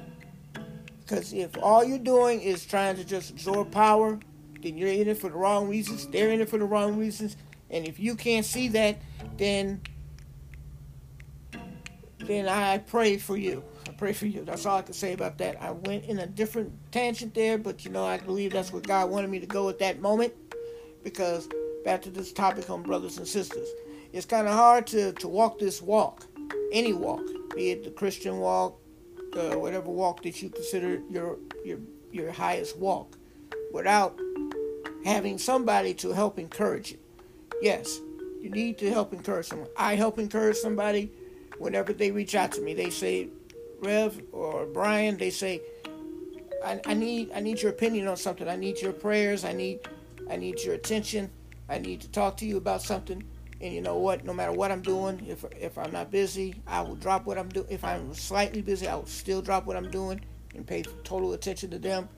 Because 1.02 1.34
if 1.34 1.58
all 1.62 1.84
you're 1.84 1.98
doing 1.98 2.42
is 2.42 2.66
trying 2.66 2.96
to 2.96 3.04
just 3.04 3.32
absorb 3.32 3.72
power, 3.72 4.20
then 4.62 4.78
you're 4.78 4.90
in 4.90 5.08
it 5.08 5.18
for 5.18 5.30
the 5.30 5.36
wrong 5.36 5.68
reasons. 5.70 6.08
They're 6.08 6.32
in 6.32 6.42
it 6.42 6.50
for 6.50 6.58
the 6.58 6.66
wrong 6.66 6.98
reasons. 6.98 7.36
And 7.70 7.88
if 7.88 8.00
you 8.00 8.16
can't 8.16 8.46
see 8.46 8.70
that, 8.70 9.02
then 9.38 9.82
then 12.20 12.48
I 12.48 12.78
pray 12.78 13.18
for 13.18 13.36
you. 13.36 13.64
I 13.88 13.92
pray 13.92 14.14
for 14.14 14.28
you. 14.28 14.46
That's 14.46 14.66
all 14.66 14.78
I 14.78 14.82
can 14.82 14.94
say 14.94 15.12
about 15.12 15.38
that. 15.40 15.62
I 15.62 15.72
went 15.72 16.06
in 16.06 16.20
a 16.20 16.28
different 16.28 16.72
tangent 16.92 17.34
there, 17.34 17.58
but 17.58 17.84
you 17.84 17.92
know, 17.92 18.06
I 18.06 18.18
believe 18.18 18.54
that's 18.54 18.72
where 18.72 18.82
God 18.82 19.10
wanted 19.10 19.30
me 19.30 19.40
to 19.40 19.46
go 19.46 19.68
at 19.68 19.80
that 19.80 20.00
moment. 20.00 20.34
Because 21.04 21.50
back 21.84 22.02
to 22.04 22.10
this 22.10 22.32
topic 22.32 22.70
on 22.70 22.84
brothers 22.84 23.18
and 23.18 23.28
sisters, 23.28 23.68
it's 24.12 24.26
kind 24.26 24.48
of 24.48 24.54
hard 24.54 24.88
to, 24.88 25.12
to 25.14 25.28
walk 25.28 25.60
this 25.60 25.82
walk, 25.82 26.26
any 26.72 26.94
walk, 26.94 27.24
be 27.56 27.72
it 27.72 27.84
the 27.84 27.92
Christian 27.92 28.38
walk, 28.40 28.80
uh, 29.36 29.58
whatever 29.58 29.90
walk 29.90 30.22
that 30.24 30.42
you 30.42 30.50
consider 30.50 31.02
your 31.10 31.38
your 31.66 31.80
your 32.12 32.32
highest 32.32 32.78
walk, 32.78 33.18
without 33.72 34.20
having 35.04 35.38
somebody 35.38 35.94
to 35.96 36.12
help 36.12 36.38
encourage 36.38 36.94
it. 36.94 37.00
Yes, 37.62 38.00
you 38.42 38.50
need 38.50 38.78
to 38.80 38.90
help 38.92 39.14
encourage 39.14 39.48
someone. 39.48 39.70
I 39.78 39.96
help 39.96 40.20
encourage 40.20 40.58
somebody 40.58 41.12
whenever 41.58 41.94
they 41.94 42.12
reach 42.12 42.36
out 42.36 42.52
to 42.54 42.62
me, 42.62 42.74
they 42.74 42.90
say, 42.90 43.30
Rev 43.80 44.22
or 44.32 44.66
Brian, 44.66 45.18
they 45.18 45.30
say, 45.30 45.62
I, 46.64 46.80
I 46.86 46.94
need 46.94 47.32
I 47.36 47.42
need 47.42 47.62
your 47.62 47.72
opinion 47.72 48.08
on 48.08 48.18
something. 48.18 48.48
I 48.48 48.56
need 48.56 48.82
your 48.82 48.94
prayers. 48.94 49.44
I 49.44 49.54
need 49.54 49.80
I 50.30 50.38
need 50.38 50.62
your 50.62 50.76
attention. 50.76 51.30
I 51.74 51.80
need 51.80 52.02
to 52.02 52.10
talk 52.10 52.38
to 52.38 52.46
you 52.46 52.58
about 52.58 52.84
something. 52.84 53.24
And 53.60 53.74
you 53.74 53.82
know 53.82 53.98
what? 53.98 54.26
No 54.26 54.34
matter 54.34 54.52
what 54.52 54.72
I'm 54.72 54.82
doing, 54.82 55.26
if 55.28 55.44
if 55.60 55.78
I'm 55.78 55.92
not 55.92 56.12
busy, 56.12 56.56
I 56.68 56.82
will 56.82 56.96
drop 56.96 57.26
what 57.26 57.38
I'm 57.38 57.50
doing. 57.50 57.68
If 57.70 57.84
I'm 57.84 58.14
slightly 58.14 58.62
busy, 58.62 58.88
I 58.88 58.96
will 58.96 59.08
still 59.08 59.42
drop 59.42 59.66
what 59.66 59.76
I'm 59.76 59.90
doing 59.90 60.22
and 60.54 60.68
pay 60.68 60.84
total 61.04 61.34
attention 61.34 61.72
to 61.72 61.80
them, 61.80 62.10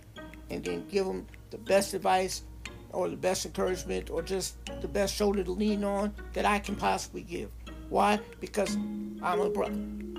and 0.50 0.63
then 0.63 0.85
give 0.89 1.05
them 1.05 1.25
the 1.51 1.57
best 1.57 1.93
advice 1.93 2.43
or 2.91 3.07
the 3.09 3.15
best 3.15 3.45
encouragement 3.45 4.09
or 4.09 4.21
just 4.21 4.57
the 4.81 4.88
best 4.88 5.15
shoulder 5.15 5.43
to 5.43 5.51
lean 5.51 5.83
on 5.83 6.13
that 6.33 6.45
I 6.45 6.59
can 6.59 6.75
possibly 6.75 7.21
give. 7.21 7.50
Why? 7.89 8.19
Because 8.41 8.75
I'm 9.21 9.39
a 9.39 9.50
brother. 9.50 9.75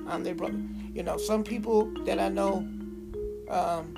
I'm 0.09 0.23
their 0.23 0.35
brother. 0.35 0.59
You 0.95 1.03
know, 1.03 1.19
some 1.19 1.43
people 1.43 1.93
that 2.05 2.19
I 2.19 2.29
know, 2.29 2.59
um, 3.51 3.95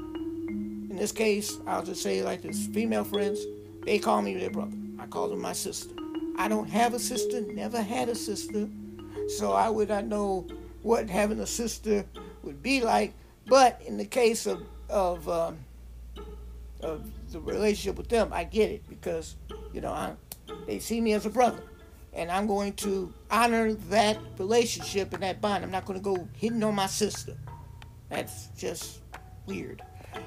in 0.91 0.97
this 0.97 1.13
case, 1.13 1.59
I'll 1.67 1.85
just 1.85 2.03
say 2.03 2.23
like 2.23 2.43
this 2.43 2.67
female 2.69 3.05
friends, 3.05 3.39
they 3.85 3.99
call 3.99 4.23
me 4.23 4.35
their 4.35 4.51
brother. 4.51 4.77
I 5.09 5.11
call 5.11 5.29
them 5.29 5.41
my 5.41 5.55
sister. 5.55 5.95
I 6.37 6.49
don't 6.49 6.69
have 6.69 6.93
a 6.93 6.99
sister, 6.99 7.41
never 7.41 7.81
had 7.81 8.11
a 8.11 8.15
sister, 8.15 8.69
so 9.39 9.53
I 9.53 9.71
would 9.71 9.89
not 9.89 10.05
know 10.05 10.47
what 10.83 11.09
having 11.09 11.41
a 11.41 11.47
sister 11.47 12.05
would 12.43 12.63
be 12.63 12.83
like. 12.83 13.15
But 13.47 13.81
in 13.87 13.97
the 13.97 14.05
case 14.05 14.47
of, 14.47 14.63
of 14.91 15.27
um, 15.27 15.59
of 16.83 17.11
the 17.33 17.41
relationship 17.41 17.97
with 17.97 18.11
them, 18.11 18.35
I 18.35 18.45
get 18.45 18.71
it 18.71 18.87
because 18.87 19.37
you 19.73 19.81
know 19.81 19.93
I, 19.93 20.13
they 20.67 20.79
see 20.79 21.01
me 21.01 21.15
as 21.15 21.25
a 21.25 21.31
brother, 21.31 21.63
and 22.13 22.31
I'm 22.31 22.47
going 22.47 22.75
to 22.75 23.13
honor 23.31 23.73
that 23.73 24.19
relationship 24.39 25.15
and 25.15 25.23
that 25.23 25.41
bond. 25.41 25.65
I'm 25.65 25.71
not 25.71 25.87
going 25.87 25.99
to 25.99 26.05
go 26.05 26.29
hitting 26.35 26.63
on 26.63 26.75
my 26.75 26.87
sister. 26.87 27.35
That's 28.11 28.49
just 28.59 29.01
weird. 29.47 29.81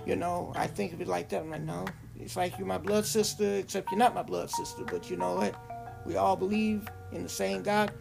You 0.08 0.16
know, 0.16 0.52
I 0.56 0.66
think 0.66 0.92
of 0.94 1.02
it 1.02 1.08
like 1.08 1.30
that. 1.30 1.44
I'm 1.44 1.52
like, 1.52 1.62
no, 1.62 1.86
it's 2.22 2.36
like 2.36 2.58
you're 2.58 2.68
my 2.68 2.78
blood 2.78 3.06
sister, 3.06 3.56
except 3.56 3.92
you're 3.92 3.98
not 3.98 4.14
my 4.14 4.22
blood 4.22 4.50
sister. 4.50 4.84
But 4.86 5.10
you 5.10 5.18
know 5.18 5.36
what? 5.36 5.56
We 6.06 6.16
all 6.16 6.36
believe 6.36 6.88
in 7.12 7.24
the 7.24 7.30
same 7.30 7.64
God. 7.64 7.92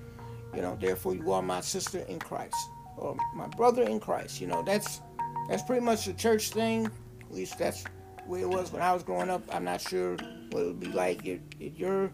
You 0.55 0.63
know, 0.63 0.77
therefore 0.81 1.15
you 1.15 1.33
are 1.33 1.43
my 1.43 1.61
sister 1.61 2.01
in 2.01 2.19
Christ 2.19 2.57
or 2.97 3.17
my 3.35 3.47
brother 3.49 3.83
in 3.83 4.01
Christ. 4.01 4.41
You 4.41 4.47
know, 4.47 4.63
that's 4.63 5.01
that's 5.49 5.63
pretty 5.63 5.85
much 5.85 6.05
the 6.05 6.13
church 6.13 6.51
thing. 6.51 6.87
At 6.87 7.35
least 7.35 7.59
that's 7.59 7.85
where 8.27 8.41
it 8.41 8.49
was 8.49 8.73
when 8.73 8.83
I 8.83 8.93
was 8.93 9.03
growing 9.03 9.31
up. 9.31 9.43
I'm 9.53 9.65
not 9.65 9.81
sure 9.81 10.17
what 10.51 10.63
it 10.63 10.67
would 10.67 10.81
be 10.81 10.89
like 10.89 11.27
at, 11.27 11.41
at 11.61 11.79
your 11.79 12.13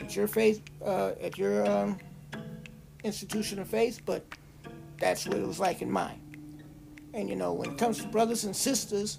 at 0.00 0.14
your 0.14 0.26
faith 0.26 0.62
uh, 0.84 1.12
at 1.20 1.36
your 1.36 1.66
um, 1.66 1.98
institution 3.02 3.58
of 3.58 3.68
faith, 3.68 4.00
but 4.06 4.24
that's 4.98 5.26
what 5.26 5.38
it 5.38 5.46
was 5.46 5.58
like 5.58 5.82
in 5.82 5.90
mine. 5.90 6.20
And 7.12 7.28
you 7.28 7.36
know, 7.36 7.52
when 7.52 7.70
it 7.70 7.78
comes 7.78 7.98
to 7.98 8.08
brothers 8.08 8.44
and 8.44 8.54
sisters, 8.54 9.18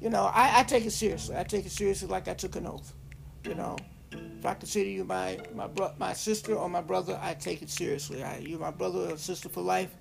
you 0.00 0.10
know, 0.10 0.24
I, 0.24 0.60
I 0.60 0.62
take 0.62 0.86
it 0.86 0.92
seriously. 0.92 1.36
I 1.36 1.42
take 1.42 1.66
it 1.66 1.72
seriously 1.72 2.08
like 2.08 2.28
I 2.28 2.34
took 2.34 2.56
an 2.56 2.66
oath. 2.66 2.92
You 3.44 3.54
know, 3.54 3.76
if 4.12 4.46
I 4.46 4.54
consider 4.54 4.88
you 4.88 5.04
my 5.04 5.38
my 5.54 5.66
bro- 5.66 5.94
my 5.98 6.12
sister 6.12 6.54
or 6.54 6.68
my 6.68 6.80
brother, 6.80 7.18
I 7.22 7.34
take 7.34 7.62
it 7.62 7.70
seriously. 7.70 8.22
I, 8.22 8.38
you're 8.38 8.60
my 8.60 8.70
brother 8.70 9.12
or 9.12 9.16
sister 9.16 9.48
for 9.48 9.62
life. 9.62 9.94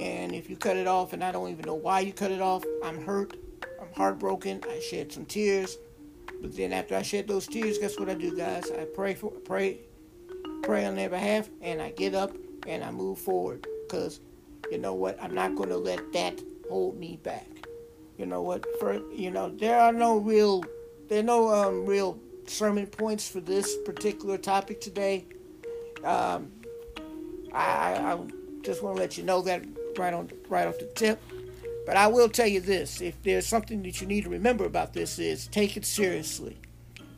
And 0.00 0.32
if 0.32 0.48
you 0.48 0.56
cut 0.56 0.76
it 0.76 0.86
off, 0.86 1.12
and 1.12 1.24
I 1.24 1.32
don't 1.32 1.50
even 1.50 1.64
know 1.64 1.74
why 1.74 2.00
you 2.00 2.12
cut 2.12 2.30
it 2.30 2.40
off, 2.40 2.64
I'm 2.84 3.04
hurt. 3.04 3.36
I'm 3.80 3.92
heartbroken. 3.94 4.62
I 4.68 4.80
shed 4.80 5.10
some 5.12 5.24
tears. 5.24 5.76
But 6.40 6.56
then 6.56 6.72
after 6.72 6.94
I 6.94 7.02
shed 7.02 7.26
those 7.26 7.48
tears, 7.48 7.78
guess 7.78 7.98
what 7.98 8.08
I 8.08 8.14
do, 8.14 8.36
guys? 8.36 8.70
I 8.70 8.84
pray 8.84 9.14
for 9.14 9.30
pray 9.30 9.80
pray 10.62 10.84
on 10.84 10.94
their 10.94 11.08
behalf, 11.10 11.48
and 11.62 11.82
I 11.82 11.90
get 11.90 12.14
up 12.14 12.36
and 12.66 12.84
I 12.84 12.90
move 12.90 13.18
forward. 13.18 13.66
Cause 13.88 14.20
you 14.70 14.78
know 14.78 14.94
what? 14.94 15.20
I'm 15.22 15.34
not 15.34 15.56
to 15.56 15.76
let 15.76 16.12
that 16.12 16.40
hold 16.68 16.98
me 16.98 17.18
back. 17.22 17.67
You 18.18 18.26
know 18.26 18.42
what? 18.42 18.66
For 18.80 19.00
you 19.12 19.30
know, 19.30 19.48
there 19.48 19.78
are 19.78 19.92
no 19.92 20.18
real 20.18 20.64
there 21.08 21.20
are 21.20 21.22
no 21.22 21.48
um, 21.48 21.86
real 21.86 22.18
sermon 22.46 22.86
points 22.86 23.28
for 23.28 23.40
this 23.40 23.76
particular 23.84 24.36
topic 24.36 24.80
today. 24.80 25.24
Um, 26.04 26.50
I, 27.52 27.94
I 27.94 28.18
just 28.62 28.82
want 28.82 28.96
to 28.96 29.02
let 29.02 29.16
you 29.16 29.24
know 29.24 29.40
that 29.42 29.64
right 29.96 30.12
on 30.12 30.30
right 30.48 30.66
off 30.66 30.78
the 30.78 30.86
tip. 30.86 31.20
But 31.86 31.96
I 31.96 32.08
will 32.08 32.28
tell 32.28 32.48
you 32.48 32.60
this: 32.60 33.00
if 33.00 33.22
there's 33.22 33.46
something 33.46 33.82
that 33.84 34.00
you 34.00 34.06
need 34.06 34.24
to 34.24 34.30
remember 34.30 34.64
about 34.64 34.92
this, 34.92 35.18
is 35.20 35.46
take 35.46 35.76
it 35.76 35.84
seriously, 35.84 36.58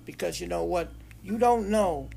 because 0.04 0.38
you 0.38 0.46
know 0.46 0.64
what, 0.64 0.92
you 1.22 1.38
don't 1.38 1.70
know 1.70 2.10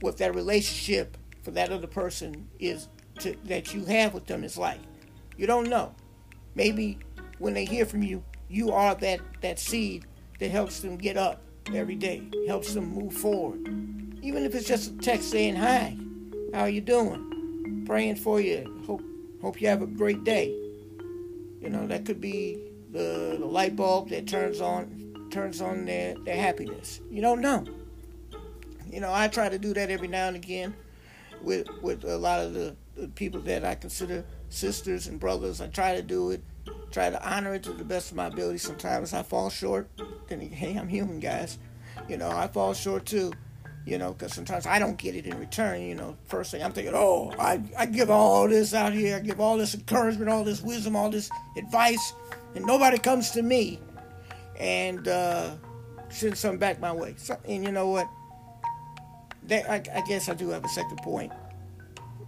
what 0.00 0.18
that 0.18 0.34
relationship 0.34 1.16
for 1.42 1.52
that 1.52 1.72
other 1.72 1.86
person 1.86 2.48
is 2.60 2.88
to, 3.20 3.34
that 3.44 3.72
you 3.72 3.86
have 3.86 4.12
with 4.12 4.26
them 4.26 4.44
is 4.44 4.58
like. 4.58 4.78
You 5.36 5.46
don't 5.46 5.68
know. 5.68 5.94
Maybe 6.54 6.98
when 7.38 7.54
they 7.54 7.64
hear 7.64 7.86
from 7.86 8.02
you, 8.02 8.22
you 8.48 8.72
are 8.72 8.94
that 8.96 9.20
that 9.40 9.58
seed 9.58 10.06
that 10.38 10.50
helps 10.50 10.80
them 10.80 10.96
get 10.96 11.16
up 11.16 11.42
every 11.74 11.94
day, 11.94 12.22
helps 12.46 12.74
them 12.74 12.94
move 12.94 13.12
forward. 13.12 13.66
Even 14.22 14.44
if 14.44 14.54
it's 14.54 14.66
just 14.66 14.90
a 14.90 14.96
text 14.98 15.30
saying 15.30 15.56
hi, 15.56 15.96
how 16.54 16.62
are 16.62 16.68
you 16.68 16.80
doing? 16.80 17.84
Praying 17.86 18.16
for 18.16 18.40
you. 18.40 18.82
Hope 18.86 19.02
hope 19.42 19.60
you 19.60 19.68
have 19.68 19.82
a 19.82 19.86
great 19.86 20.24
day. 20.24 20.48
You 21.60 21.70
know, 21.70 21.86
that 21.86 22.04
could 22.04 22.20
be 22.20 22.58
the, 22.92 23.36
the 23.38 23.46
light 23.46 23.76
bulb 23.76 24.08
that 24.10 24.26
turns 24.26 24.60
on 24.60 25.28
turns 25.30 25.60
on 25.60 25.84
their, 25.84 26.14
their 26.24 26.36
happiness. 26.36 27.00
You 27.10 27.20
don't 27.20 27.40
know. 27.40 27.64
You 28.90 29.00
know, 29.00 29.12
I 29.12 29.28
try 29.28 29.48
to 29.48 29.58
do 29.58 29.74
that 29.74 29.90
every 29.90 30.08
now 30.08 30.28
and 30.28 30.36
again 30.36 30.74
with 31.42 31.68
with 31.82 32.04
a 32.04 32.16
lot 32.16 32.40
of 32.40 32.54
the, 32.54 32.76
the 32.96 33.08
people 33.08 33.40
that 33.42 33.64
I 33.64 33.74
consider 33.74 34.24
sisters 34.48 35.06
and 35.06 35.20
brothers. 35.20 35.60
I 35.60 35.68
try 35.68 35.94
to 35.94 36.02
do 36.02 36.30
it, 36.30 36.42
try 36.90 37.10
to 37.10 37.28
honor 37.28 37.54
it 37.54 37.62
to 37.64 37.72
the 37.72 37.84
best 37.84 38.10
of 38.10 38.16
my 38.16 38.26
ability. 38.26 38.58
Sometimes 38.58 39.12
I 39.12 39.22
fall 39.22 39.50
short. 39.50 39.88
Then 40.28 40.40
hey, 40.40 40.76
I'm 40.76 40.88
human, 40.88 41.20
guys. 41.20 41.58
You 42.08 42.16
know, 42.16 42.30
I 42.30 42.48
fall 42.48 42.74
short 42.74 43.06
too. 43.06 43.32
You 43.86 43.96
know, 43.96 44.12
because 44.12 44.34
sometimes 44.34 44.66
I 44.66 44.78
don't 44.78 44.98
get 44.98 45.14
it 45.14 45.26
in 45.26 45.38
return. 45.38 45.80
You 45.80 45.94
know, 45.94 46.16
first 46.26 46.50
thing 46.50 46.62
I'm 46.62 46.72
thinking, 46.72 46.92
oh, 46.94 47.32
I, 47.38 47.62
I 47.78 47.86
give 47.86 48.10
all 48.10 48.46
this 48.46 48.74
out 48.74 48.92
here, 48.92 49.16
I 49.16 49.20
give 49.20 49.40
all 49.40 49.56
this 49.56 49.74
encouragement, 49.74 50.28
all 50.28 50.44
this 50.44 50.60
wisdom, 50.60 50.94
all 50.94 51.08
this 51.08 51.30
advice, 51.56 52.12
and 52.54 52.66
nobody 52.66 52.98
comes 52.98 53.30
to 53.30 53.42
me 53.42 53.80
and 54.58 55.08
uh, 55.08 55.52
send 56.10 56.36
something 56.36 56.58
back 56.58 56.80
my 56.80 56.92
way. 56.92 57.14
So, 57.16 57.38
and 57.46 57.64
you 57.64 57.72
know 57.72 57.88
what? 57.88 58.08
That, 59.44 59.70
I, 59.70 59.76
I 59.94 60.02
guess 60.02 60.28
I 60.28 60.34
do 60.34 60.50
have 60.50 60.64
a 60.64 60.68
second 60.68 60.98
point. 60.98 61.32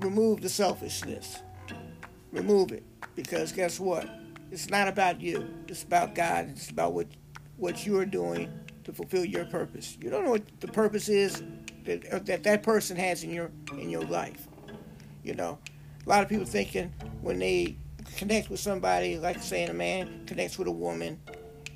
Remove 0.01 0.41
the 0.41 0.49
selfishness. 0.49 1.43
Remove 2.33 2.73
it. 2.73 2.85
Because 3.15 3.53
guess 3.53 3.79
what? 3.79 4.09
It's 4.51 4.69
not 4.69 4.89
about 4.89 5.21
you. 5.21 5.49
It's 5.69 5.83
about 5.83 6.15
God. 6.15 6.51
It's 6.51 6.71
about 6.71 6.93
what 6.93 7.07
what 7.57 7.87
you're 7.87 8.07
doing 8.07 8.51
to 8.85 8.93
fulfill 8.93 9.25
your 9.25 9.45
purpose. 9.45 9.97
You 10.01 10.11
don't 10.11 10.25
know 10.25 10.31
what 10.31 10.61
the 10.61 10.69
purpose 10.69 11.09
is 11.09 11.43
that 11.85 12.27
that, 12.27 12.43
that 12.43 12.63
person 12.63 12.97
has 12.97 13.23
in 13.23 13.31
your 13.31 13.51
in 13.73 13.91
your 13.91 14.03
life. 14.03 14.49
You 15.23 15.35
know, 15.35 15.59
a 16.05 16.09
lot 16.09 16.23
of 16.23 16.29
people 16.29 16.47
thinking 16.47 16.93
when 17.21 17.39
they 17.39 17.77
connect 18.17 18.51
with 18.51 18.61
somebody, 18.61 19.19
like 19.19 19.43
saying 19.43 19.69
a 19.69 19.75
man 19.75 20.25
connects 20.27 20.59
with 20.59 20.69
a 20.69 20.73
woman, 20.73 21.21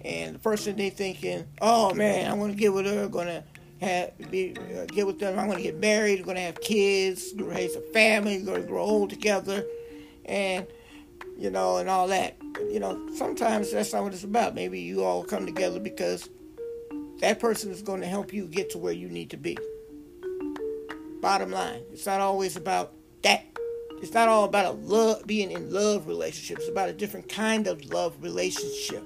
and 0.04 0.35
the 0.35 0.38
first 0.38 0.64
thing 0.64 0.76
they 0.76 0.90
thinking, 0.90 1.47
oh 1.61 1.95
man, 1.95 2.31
I'm 2.31 2.40
gonna 2.40 2.54
get 2.54 2.73
with 2.73 2.87
her, 2.87 3.09
gonna 3.09 3.45
have 3.81 4.12
be 4.31 4.57
uh, 4.57 4.87
get 4.87 5.07
with 5.07 5.19
them, 5.19 5.38
I'm 5.38 5.49
gonna 5.49 5.62
get 5.62 5.78
married, 5.78 6.21
I'm 6.21 6.26
gonna 6.26 6.40
have 6.40 6.61
kids, 6.61 7.33
raise 7.37 7.76
a 7.76 7.81
family, 7.93 8.43
gonna 8.43 8.62
grow 8.62 8.83
old 8.83 9.11
together, 9.11 9.64
and 10.25 10.66
you 11.38 11.50
know, 11.50 11.76
and 11.78 11.88
all 11.88 12.09
that. 12.09 12.37
You 12.70 12.80
know, 12.80 13.08
sometimes 13.14 13.73
that's 13.73 13.92
not 13.92 14.04
what 14.04 14.14
it's 14.14 14.25
about. 14.25 14.54
Maybe 14.54 14.80
you 14.80 15.04
all 15.04 15.25
come 15.25 15.46
together 15.46 15.80
because 15.80 16.28
that 17.20 17.40
person 17.40 17.70
is 17.70 17.82
going 17.82 18.00
to 18.00 18.06
help 18.06 18.32
you 18.32 18.46
get 18.46 18.70
to 18.70 18.78
where 18.78 18.92
you 18.92 19.08
need 19.08 19.30
to 19.30 19.37
be. 19.37 19.56
Bottom 21.20 21.50
line, 21.50 21.82
it's 21.92 22.06
not 22.06 22.20
always 22.20 22.56
about 22.56 22.92
that. 23.23 23.44
It's 24.02 24.12
not 24.12 24.28
all 24.28 24.44
about 24.44 24.66
a 24.66 24.70
love 24.73 25.26
being 25.26 25.50
in 25.50 25.73
love 25.73 26.06
relationship. 26.06 26.58
It's 26.58 26.68
about 26.68 26.90
a 26.90 26.92
different 26.92 27.28
kind 27.28 27.66
of 27.66 27.84
love 27.87 28.14
relationship. 28.20 29.02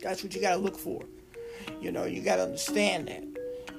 That's 0.00 0.22
what 0.22 0.34
you 0.34 0.40
got 0.40 0.50
to 0.50 0.60
look 0.60 0.78
for. 0.78 1.02
You 1.80 1.90
know, 1.90 2.04
you 2.04 2.22
got 2.22 2.36
to 2.36 2.42
understand 2.44 3.08
that. 3.08 3.24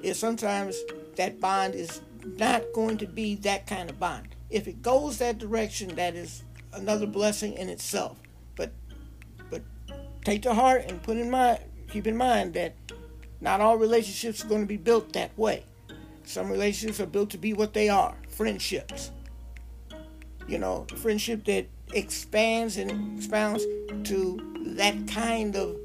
Is 0.02 0.18
sometimes 0.18 0.76
that 1.16 1.40
bond 1.40 1.74
is 1.74 2.02
not 2.24 2.62
going 2.74 2.98
to 2.98 3.06
be 3.06 3.36
that 3.36 3.66
kind 3.66 3.88
of 3.88 3.98
bond. 3.98 4.28
If 4.50 4.68
it 4.68 4.82
goes 4.82 5.18
that 5.18 5.38
direction, 5.38 5.94
that 5.94 6.14
is 6.14 6.44
another 6.74 7.06
blessing 7.06 7.54
in 7.54 7.68
itself. 7.68 8.18
Take 10.24 10.42
to 10.42 10.54
heart 10.54 10.86
and 10.88 11.02
put 11.02 11.16
in 11.16 11.30
mind 11.30 11.60
keep 11.88 12.06
in 12.06 12.16
mind 12.16 12.54
that 12.54 12.74
not 13.40 13.60
all 13.60 13.76
relationships 13.76 14.44
are 14.44 14.48
going 14.48 14.62
to 14.62 14.66
be 14.66 14.76
built 14.76 15.12
that 15.12 15.36
way. 15.38 15.64
Some 16.24 16.50
relationships 16.50 16.98
are 16.98 17.06
built 17.06 17.30
to 17.30 17.38
be 17.38 17.52
what 17.52 17.74
they 17.74 17.88
are, 17.88 18.16
friendships. 18.28 19.12
You 20.48 20.58
know, 20.58 20.86
friendship 20.96 21.44
that 21.44 21.66
expands 21.92 22.78
and 22.78 23.18
expounds 23.18 23.64
to 24.04 24.72
that 24.76 25.06
kind 25.06 25.54
of 25.54 25.76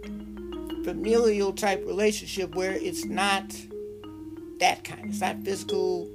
familial 0.84 1.54
type 1.54 1.86
relationship 1.86 2.56
where 2.56 2.72
it's 2.72 3.06
not 3.06 3.54
that 4.60 4.84
kind. 4.84 5.10
It's 5.10 5.22
not 5.22 5.44
physical, 5.44 6.10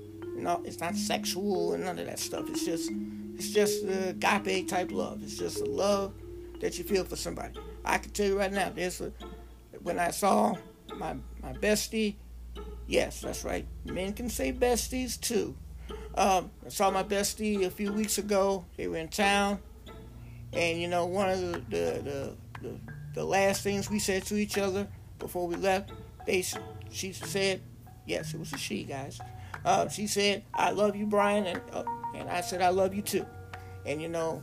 know, 0.45 0.63
it's 0.65 0.79
not 0.79 0.95
sexual 0.95 1.73
and 1.73 1.85
none 1.85 1.99
of 1.99 2.07
that 2.07 2.21
stuff. 2.21 2.49
It's 2.49 2.65
just 2.65 2.91
it's 3.35 3.51
just 3.51 3.85
the 3.85 4.11
agape 4.11 4.69
type 4.69 4.93
love. 4.93 5.23
It's 5.25 5.37
just 5.37 5.61
a 5.61 5.65
love 5.65 6.15
that 6.61 6.79
you 6.79 6.85
feel 6.85 7.05
for 7.05 7.17
somebody. 7.17 7.59
I 7.85 7.99
can 7.99 8.11
tell 8.11 8.27
you 8.27 8.39
right 8.39 8.53
now, 8.53 8.73
a, 8.77 9.13
when 9.83 9.99
I 9.99 10.11
saw 10.11 10.57
my 10.97 11.17
my 11.43 11.53
bestie, 11.55 12.17
yes, 12.87 13.21
that's 13.21 13.45
right. 13.45 13.67
Men 13.85 14.13
can 14.13 14.31
say 14.31 14.53
besties 14.53 15.21
too. 15.21 15.57
Um, 16.17 16.51
I 16.65 16.69
saw 16.69 16.91
my 16.91 17.03
bestie 17.03 17.67
a 17.67 17.71
few 17.71 17.93
weeks 17.93 18.19
ago. 18.19 18.65
They 18.77 18.89
were 18.89 18.97
in 18.97 19.09
town, 19.09 19.59
and 20.53 20.81
you 20.81 20.89
know, 20.89 21.07
one 21.07 21.29
of 21.31 21.41
the 21.41 21.59
the, 21.69 22.03
the, 22.03 22.37
the, 22.63 22.81
the 23.15 23.25
last 23.25 23.63
things 23.63 23.91
we 23.91 23.99
said 23.99 24.25
to 24.27 24.37
each 24.37 24.57
other 24.59 24.89
before 25.19 25.47
we 25.47 25.57
left, 25.57 25.93
they 26.27 26.45
she 26.91 27.13
said, 27.13 27.61
yes, 28.07 28.33
it 28.33 28.39
was 28.39 28.53
a 28.53 28.59
she, 28.59 28.85
guys. 28.85 29.21
Uh, 29.65 29.89
she 29.89 30.07
said, 30.07 30.45
"I 30.53 30.71
love 30.71 30.95
you, 30.95 31.07
Brian," 31.07 31.47
and 31.47 31.61
uh, 31.73 31.85
and 32.15 32.29
I 32.29 32.41
said, 32.43 32.61
"I 32.61 32.69
love 32.69 32.95
you 32.95 33.03
too." 33.03 33.27
And 33.87 34.01
you 34.01 34.09
know, 34.09 34.43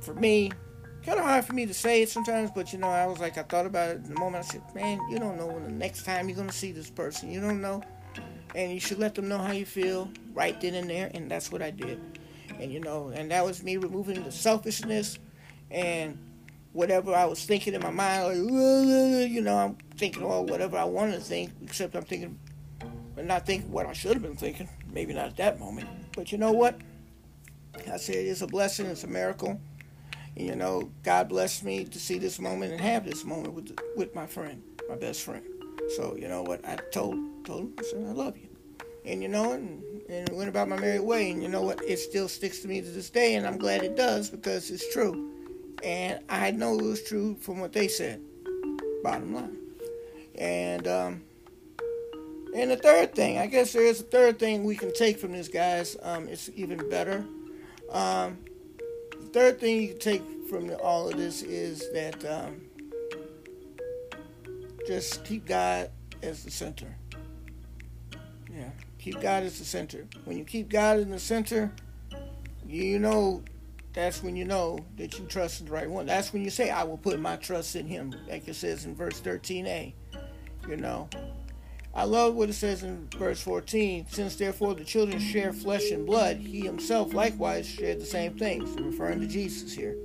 for 0.00 0.14
me, 0.14 0.52
kind 1.04 1.18
of 1.18 1.24
hard 1.24 1.44
for 1.44 1.52
me 1.52 1.66
to 1.66 1.74
say 1.74 2.02
it 2.02 2.08
sometimes, 2.08 2.50
but 2.50 2.72
you 2.72 2.78
know, 2.78 2.88
I 2.88 3.06
was 3.06 3.18
like, 3.18 3.38
I 3.38 3.42
thought 3.42 3.66
about 3.66 3.90
it 3.90 4.04
the 4.04 4.14
moment. 4.14 4.44
I 4.44 4.48
said, 4.48 4.62
"Man, 4.74 5.00
you 5.10 5.18
don't 5.18 5.36
know 5.36 5.46
when 5.46 5.64
the 5.64 5.70
next 5.70 6.04
time 6.04 6.28
you're 6.28 6.36
gonna 6.36 6.52
see 6.52 6.72
this 6.72 6.90
person. 6.90 7.30
You 7.30 7.40
don't 7.40 7.60
know, 7.60 7.82
and 8.54 8.72
you 8.72 8.80
should 8.80 8.98
let 8.98 9.14
them 9.14 9.28
know 9.28 9.38
how 9.38 9.52
you 9.52 9.66
feel 9.66 10.10
right 10.34 10.60
then 10.60 10.74
and 10.74 10.90
there." 10.90 11.10
And 11.14 11.30
that's 11.30 11.50
what 11.50 11.62
I 11.62 11.70
did. 11.70 12.00
And 12.58 12.72
you 12.72 12.80
know, 12.80 13.08
and 13.08 13.30
that 13.30 13.44
was 13.44 13.62
me 13.62 13.76
removing 13.76 14.22
the 14.22 14.32
selfishness 14.32 15.18
and 15.70 16.18
whatever 16.72 17.14
I 17.14 17.24
was 17.24 17.44
thinking 17.44 17.74
in 17.74 17.82
my 17.82 17.90
mind, 17.90 18.50
like, 18.50 19.30
you 19.30 19.40
know, 19.40 19.56
I'm 19.56 19.76
thinking, 19.96 20.22
well, 20.26 20.44
whatever 20.44 20.76
I 20.76 20.84
wanted 20.84 21.14
to 21.14 21.20
think, 21.20 21.52
except 21.62 21.94
I'm 21.96 22.04
thinking, 22.04 22.38
but 23.14 23.24
not 23.24 23.46
thinking 23.46 23.70
what 23.70 23.86
I 23.86 23.92
should 23.92 24.14
have 24.14 24.22
been 24.22 24.36
thinking. 24.36 24.68
Maybe 24.92 25.12
not 25.12 25.26
at 25.26 25.36
that 25.36 25.60
moment. 25.60 25.88
But 26.14 26.32
you 26.32 26.38
know 26.38 26.52
what? 26.52 26.80
I 27.90 27.96
said 27.96 28.16
it's 28.16 28.42
a 28.42 28.46
blessing, 28.46 28.86
it's 28.86 29.04
a 29.04 29.08
miracle. 29.08 29.60
And, 30.36 30.46
you 30.46 30.56
know, 30.56 30.90
God 31.02 31.28
blessed 31.28 31.64
me 31.64 31.84
to 31.84 31.98
see 31.98 32.18
this 32.18 32.38
moment 32.38 32.72
and 32.72 32.80
have 32.80 33.04
this 33.04 33.24
moment 33.24 33.54
with 33.54 33.78
with 33.96 34.14
my 34.14 34.26
friend, 34.26 34.62
my 34.88 34.96
best 34.96 35.22
friend. 35.22 35.44
So 35.96 36.16
you 36.16 36.28
know 36.28 36.42
what? 36.42 36.64
I 36.64 36.76
told 36.92 37.16
told 37.44 37.62
him, 37.62 37.74
I 37.78 37.82
said, 37.82 38.06
I 38.08 38.12
love 38.12 38.36
you. 38.36 38.48
And 39.04 39.22
you 39.22 39.28
know, 39.28 39.52
and, 39.52 39.82
and 40.08 40.28
went 40.30 40.48
about 40.48 40.68
my 40.68 40.78
merry 40.78 41.00
way. 41.00 41.30
And 41.30 41.42
you 41.42 41.48
know 41.48 41.62
what? 41.62 41.82
It 41.84 41.98
still 41.98 42.28
sticks 42.28 42.60
to 42.60 42.68
me 42.68 42.80
to 42.80 42.88
this 42.88 43.10
day, 43.10 43.34
and 43.34 43.46
I'm 43.46 43.58
glad 43.58 43.82
it 43.82 43.96
does 43.96 44.30
because 44.30 44.70
it's 44.70 44.92
true. 44.92 45.32
And 45.82 46.20
I 46.28 46.50
know 46.50 46.78
it 46.78 46.84
was 46.84 47.02
true 47.02 47.36
from 47.36 47.58
what 47.58 47.72
they 47.72 47.88
said. 47.88 48.20
Bottom 49.02 49.34
line. 49.34 49.56
And 50.36 50.86
um, 50.86 51.22
and 52.54 52.70
the 52.70 52.76
third 52.76 53.14
thing, 53.14 53.38
I 53.38 53.46
guess 53.46 53.72
there 53.72 53.84
is 53.84 54.00
a 54.00 54.04
third 54.04 54.38
thing 54.38 54.64
we 54.64 54.76
can 54.76 54.92
take 54.92 55.18
from 55.18 55.32
this, 55.32 55.48
guys. 55.48 55.96
Um, 56.02 56.28
it's 56.28 56.50
even 56.54 56.88
better. 56.90 57.24
Um, 57.90 58.38
third 59.32 59.60
thing 59.60 59.82
you 59.82 59.94
take 59.94 60.22
from 60.48 60.70
all 60.82 61.08
of 61.08 61.16
this 61.16 61.42
is 61.42 61.90
that 61.92 62.24
um, 62.26 62.60
just 64.86 65.24
keep 65.24 65.46
God 65.46 65.90
as 66.22 66.44
the 66.44 66.50
center. 66.50 66.96
Yeah, 68.52 68.70
keep 68.98 69.20
God 69.20 69.44
as 69.44 69.58
the 69.58 69.64
center. 69.64 70.06
When 70.24 70.36
you 70.36 70.44
keep 70.44 70.68
God 70.68 70.98
in 70.98 71.10
the 71.10 71.20
center, 71.20 71.72
you 72.66 72.98
know 72.98 73.42
that's 73.92 74.22
when 74.22 74.36
you 74.36 74.44
know 74.44 74.78
that 74.96 75.18
you 75.18 75.24
trust 75.26 75.64
the 75.64 75.72
right 75.72 75.88
one. 75.88 76.06
That's 76.06 76.32
when 76.32 76.44
you 76.44 76.50
say, 76.50 76.70
I 76.70 76.84
will 76.84 76.98
put 76.98 77.18
my 77.20 77.36
trust 77.36 77.74
in 77.76 77.86
him, 77.86 78.14
like 78.28 78.46
it 78.46 78.54
says 78.54 78.84
in 78.84 78.94
verse 78.94 79.20
13a. 79.20 79.92
You 80.68 80.76
know. 80.76 81.08
I 81.92 82.04
love 82.04 82.34
what 82.34 82.48
it 82.48 82.54
says 82.54 82.84
in 82.84 83.08
verse 83.16 83.40
14. 83.40 84.06
Since 84.08 84.36
therefore 84.36 84.74
the 84.74 84.84
children 84.84 85.18
share 85.18 85.52
flesh 85.52 85.90
and 85.90 86.06
blood, 86.06 86.36
he 86.36 86.60
himself 86.60 87.12
likewise 87.12 87.66
shared 87.66 88.00
the 88.00 88.06
same 88.06 88.38
things, 88.38 88.80
referring 88.80 89.20
to 89.20 89.26
Jesus 89.26 89.72
here. 89.72 89.96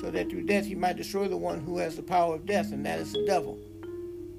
So 0.00 0.10
that 0.10 0.30
through 0.30 0.46
death 0.46 0.64
he 0.64 0.74
might 0.74 0.96
destroy 0.96 1.28
the 1.28 1.36
one 1.36 1.60
who 1.60 1.78
has 1.78 1.96
the 1.96 2.02
power 2.02 2.34
of 2.34 2.46
death, 2.46 2.72
and 2.72 2.84
that 2.86 2.98
is 2.98 3.12
the 3.12 3.26
devil. 3.26 3.58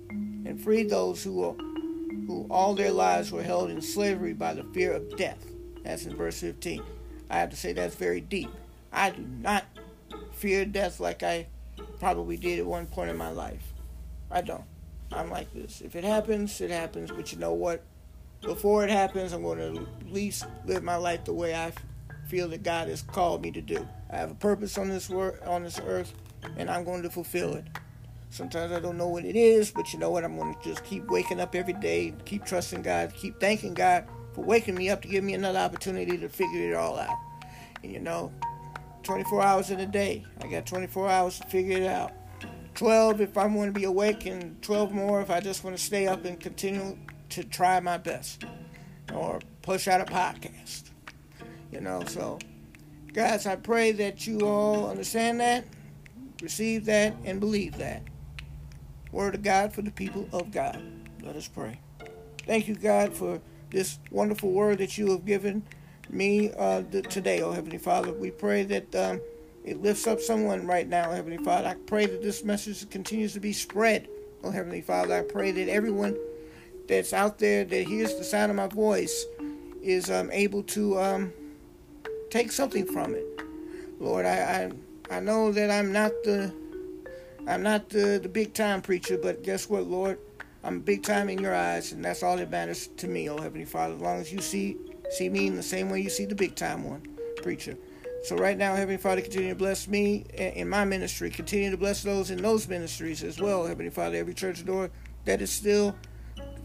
And 0.10 0.60
free 0.60 0.84
those 0.84 1.24
who, 1.24 1.44
are, 1.44 1.54
who 1.54 2.48
all 2.50 2.74
their 2.74 2.92
lives 2.92 3.32
were 3.32 3.44
held 3.44 3.70
in 3.70 3.82
slavery 3.82 4.34
by 4.34 4.56
the 4.56 4.64
fear 4.64 4.94
of 4.94 5.16
death. 5.16 5.46
That's 5.84 6.06
in 6.06 6.16
verse 6.16 6.40
15. 6.40 6.82
I 7.30 7.38
have 7.40 7.52
to 7.52 7.56
say 7.56 7.74
that's 7.74 7.96
very 7.96 8.22
deep. 8.22 8.50
I 8.92 9.12
do 9.12 9.22
not 9.22 9.66
fear 10.32 10.66
death 10.66 11.00
like 11.00 11.22
I 11.22 11.48
probably 12.00 12.38
did 12.38 12.58
at 12.58 12.66
one 12.66 12.88
point 12.88 13.12
in 13.12 13.18
my 13.18 13.30
life. 13.30 13.74
I 14.32 14.42
don't. 14.42 14.64
I'm 15.12 15.30
like 15.30 15.54
this. 15.54 15.82
If 15.82 15.96
it 15.96 16.04
happens, 16.04 16.62
it 16.62 16.72
happens. 16.72 17.12
But 17.12 17.32
you 17.32 17.40
know 17.40 17.54
what? 17.54 17.82
Before 18.42 18.84
it 18.84 18.90
happens, 18.90 19.34
I'm 19.34 19.44
going 19.44 19.60
to 19.60 19.82
at 19.82 20.12
least 20.12 20.46
live 20.66 20.84
my 20.84 20.96
life 20.96 21.26
the 21.26 21.34
way 21.34 21.56
I 21.56 21.74
feel 22.28 22.48
that 22.50 22.64
God 22.64 22.88
has 22.88 23.02
called 23.02 23.42
me 23.42 23.52
to 23.52 23.62
do. 23.62 23.88
I 24.10 24.18
have 24.18 24.32
a 24.32 24.36
purpose 24.36 24.78
on 24.78 24.88
this 24.88 25.10
work, 25.10 25.42
on 25.46 25.64
this 25.64 25.80
earth, 25.86 26.14
and 26.58 26.70
I'm 26.70 26.84
going 26.84 27.04
to 27.04 27.10
fulfill 27.10 27.56
it. 27.56 27.66
Sometimes 28.30 28.72
I 28.72 28.80
don't 28.80 28.98
know 28.98 29.08
what 29.08 29.26
it 29.26 29.36
is, 29.36 29.72
but 29.72 29.92
you 29.92 30.00
know 30.00 30.12
what? 30.12 30.24
I'm 30.24 30.38
going 30.38 30.54
to 30.54 30.64
just 30.64 30.84
keep 30.84 31.10
waking 31.10 31.40
up 31.40 31.56
every 31.56 31.74
day, 31.74 32.14
keep 32.26 32.46
trusting 32.46 32.84
God, 32.84 33.14
keep 33.16 33.40
thanking 33.40 33.74
God 33.74 34.06
for 34.34 34.44
waking 34.44 34.76
me 34.76 34.90
up 34.90 35.02
to 35.02 35.08
give 35.08 35.24
me 35.24 35.34
another 35.34 35.60
opportunity 35.60 36.18
to 36.18 36.30
figure 36.30 36.72
it 36.72 36.76
all 36.76 37.00
out. 37.00 37.18
And 37.84 37.92
you 37.92 38.00
know, 38.00 38.32
24 39.04 39.42
hours 39.42 39.72
in 39.72 39.80
a 39.80 39.88
day. 39.88 40.24
I 40.42 40.48
got 40.48 40.68
24 40.68 41.10
hours 41.10 41.40
to 41.40 41.48
figure 41.48 41.78
it 41.78 41.88
out. 41.88 42.12
12 42.80 43.20
if 43.20 43.38
I 43.38 43.46
want 43.46 43.74
to 43.74 43.78
be 43.78 43.84
awake, 43.84 44.26
and 44.26 44.62
12 44.62 44.94
more 44.94 45.22
if 45.22 45.30
I 45.30 45.42
just 45.42 45.66
want 45.66 45.76
to 45.76 45.84
stay 45.84 46.08
up 46.08 46.24
and 46.24 46.40
continue 46.40 46.98
to 47.28 47.44
try 47.44 47.82
my 47.82 47.98
best 47.98 48.46
or 49.14 49.42
push 49.62 49.90
out 49.90 50.00
a 50.00 50.06
podcast. 50.06 50.84
You 51.74 51.82
know, 51.82 52.02
so 52.08 52.40
guys, 53.12 53.46
I 53.46 53.58
pray 53.58 53.92
that 53.92 54.26
you 54.26 54.40
all 54.48 54.90
understand 54.90 55.42
that, 55.42 55.66
receive 56.42 56.86
that, 56.86 57.18
and 57.26 57.42
believe 57.42 57.78
that. 57.80 58.02
Word 59.12 59.36
of 59.36 59.44
God 59.44 59.74
for 59.74 59.82
the 59.82 59.92
people 59.92 60.30
of 60.32 60.50
God. 60.50 60.82
Let 61.22 61.36
us 61.36 61.50
pray. 61.50 61.82
Thank 62.48 62.70
you, 62.70 62.76
God, 62.76 63.14
for 63.14 63.42
this 63.72 64.00
wonderful 64.10 64.52
word 64.52 64.78
that 64.78 64.98
you 64.98 65.12
have 65.12 65.26
given 65.26 65.64
me 66.10 66.54
uh, 66.54 66.84
today, 66.84 67.42
oh 67.42 67.52
Heavenly 67.52 67.78
Father. 67.78 68.14
We 68.14 68.32
pray 68.32 68.64
that 68.64 68.96
um, 68.96 69.20
it 69.70 69.84
lifts 69.84 70.08
up 70.08 70.20
someone 70.20 70.66
right 70.66 70.88
now, 70.88 71.12
Heavenly 71.12 71.38
Father. 71.38 71.68
I 71.68 71.76
pray 71.86 72.08
that 72.08 72.24
this 72.24 72.44
message 72.44 72.90
continues 72.90 73.34
to 73.34 73.40
be 73.40 73.54
spread, 73.54 74.08
oh 74.44 74.50
Heavenly 74.50 74.82
Father. 74.82 75.14
I 75.14 75.22
pray 75.22 75.52
that 75.52 75.70
everyone 75.70 76.18
that's 76.88 77.14
out 77.14 77.38
there 77.38 77.64
that 77.64 77.88
hears 77.88 78.16
the 78.16 78.24
sound 78.24 78.50
of 78.50 78.56
my 78.56 78.66
voice 78.66 79.26
is 79.84 80.10
um, 80.10 80.32
able 80.32 80.64
to 80.64 81.00
um, 81.00 81.32
take 82.32 82.52
something 82.52 82.84
from 82.84 83.14
it. 83.14 83.26
Lord, 84.00 84.26
I, 84.26 84.72
I 85.12 85.18
I 85.18 85.20
know 85.20 85.52
that 85.52 85.70
I'm 85.70 85.92
not 85.92 86.14
the 86.24 86.52
I'm 87.48 87.62
not 87.62 87.90
the, 87.90 88.20
the 88.22 88.30
big 88.30 88.56
time 88.56 88.82
preacher, 88.82 89.20
but 89.20 89.44
guess 89.44 89.70
what, 89.70 89.84
Lord? 89.84 90.18
I'm 90.64 90.80
big 90.80 91.04
time 91.04 91.30
in 91.30 91.38
your 91.38 91.54
eyes, 91.54 91.92
and 91.92 92.04
that's 92.04 92.24
all 92.24 92.38
that 92.38 92.50
matters 92.50 92.88
to 92.98 93.08
me, 93.08 93.30
oh 93.30 93.40
Heavenly 93.40 93.66
Father. 93.66 93.94
As 93.94 94.02
long 94.02 94.18
as 94.18 94.34
you 94.34 94.40
see 94.40 94.78
see 95.12 95.30
me 95.30 95.46
in 95.46 95.56
the 95.56 95.64
same 95.64 95.92
way 95.92 96.02
you 96.02 96.10
see 96.10 96.26
the 96.26 96.34
big 96.34 96.56
time 96.56 96.90
one, 96.90 97.04
preacher. 97.44 97.78
So 98.24 98.36
right 98.36 98.58
now, 98.58 98.76
Heavenly 98.76 98.98
Father, 98.98 99.22
continue 99.22 99.50
to 99.50 99.56
bless 99.56 99.88
me 99.88 100.26
in 100.34 100.68
my 100.68 100.84
ministry. 100.86 101.30
Continue 101.30 101.72
to 101.72 101.78
bless 101.78 102.04
those 102.04 102.32
in 102.32 102.42
those 102.42 102.68
ministries 102.68 103.24
as 103.24 103.40
well, 103.40 103.66
Heavenly 103.66 103.90
Father. 103.90 104.18
Every 104.18 104.34
church 104.34 104.66
door 104.66 104.92
that 105.26 105.42
is 105.42 105.52
still 105.52 105.96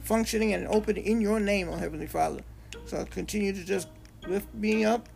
functioning 0.03 0.53
and 0.53 0.67
open 0.69 0.97
in 0.97 1.21
your 1.21 1.41
name, 1.41 1.69
oh 1.69 1.77
Heavenly 1.77 2.07
Father. 2.07 2.41
So 2.87 3.05
continue 3.07 3.53
to 3.53 3.65
just 3.65 3.89
lift 4.27 4.53
me 4.55 4.85
up 4.85 5.09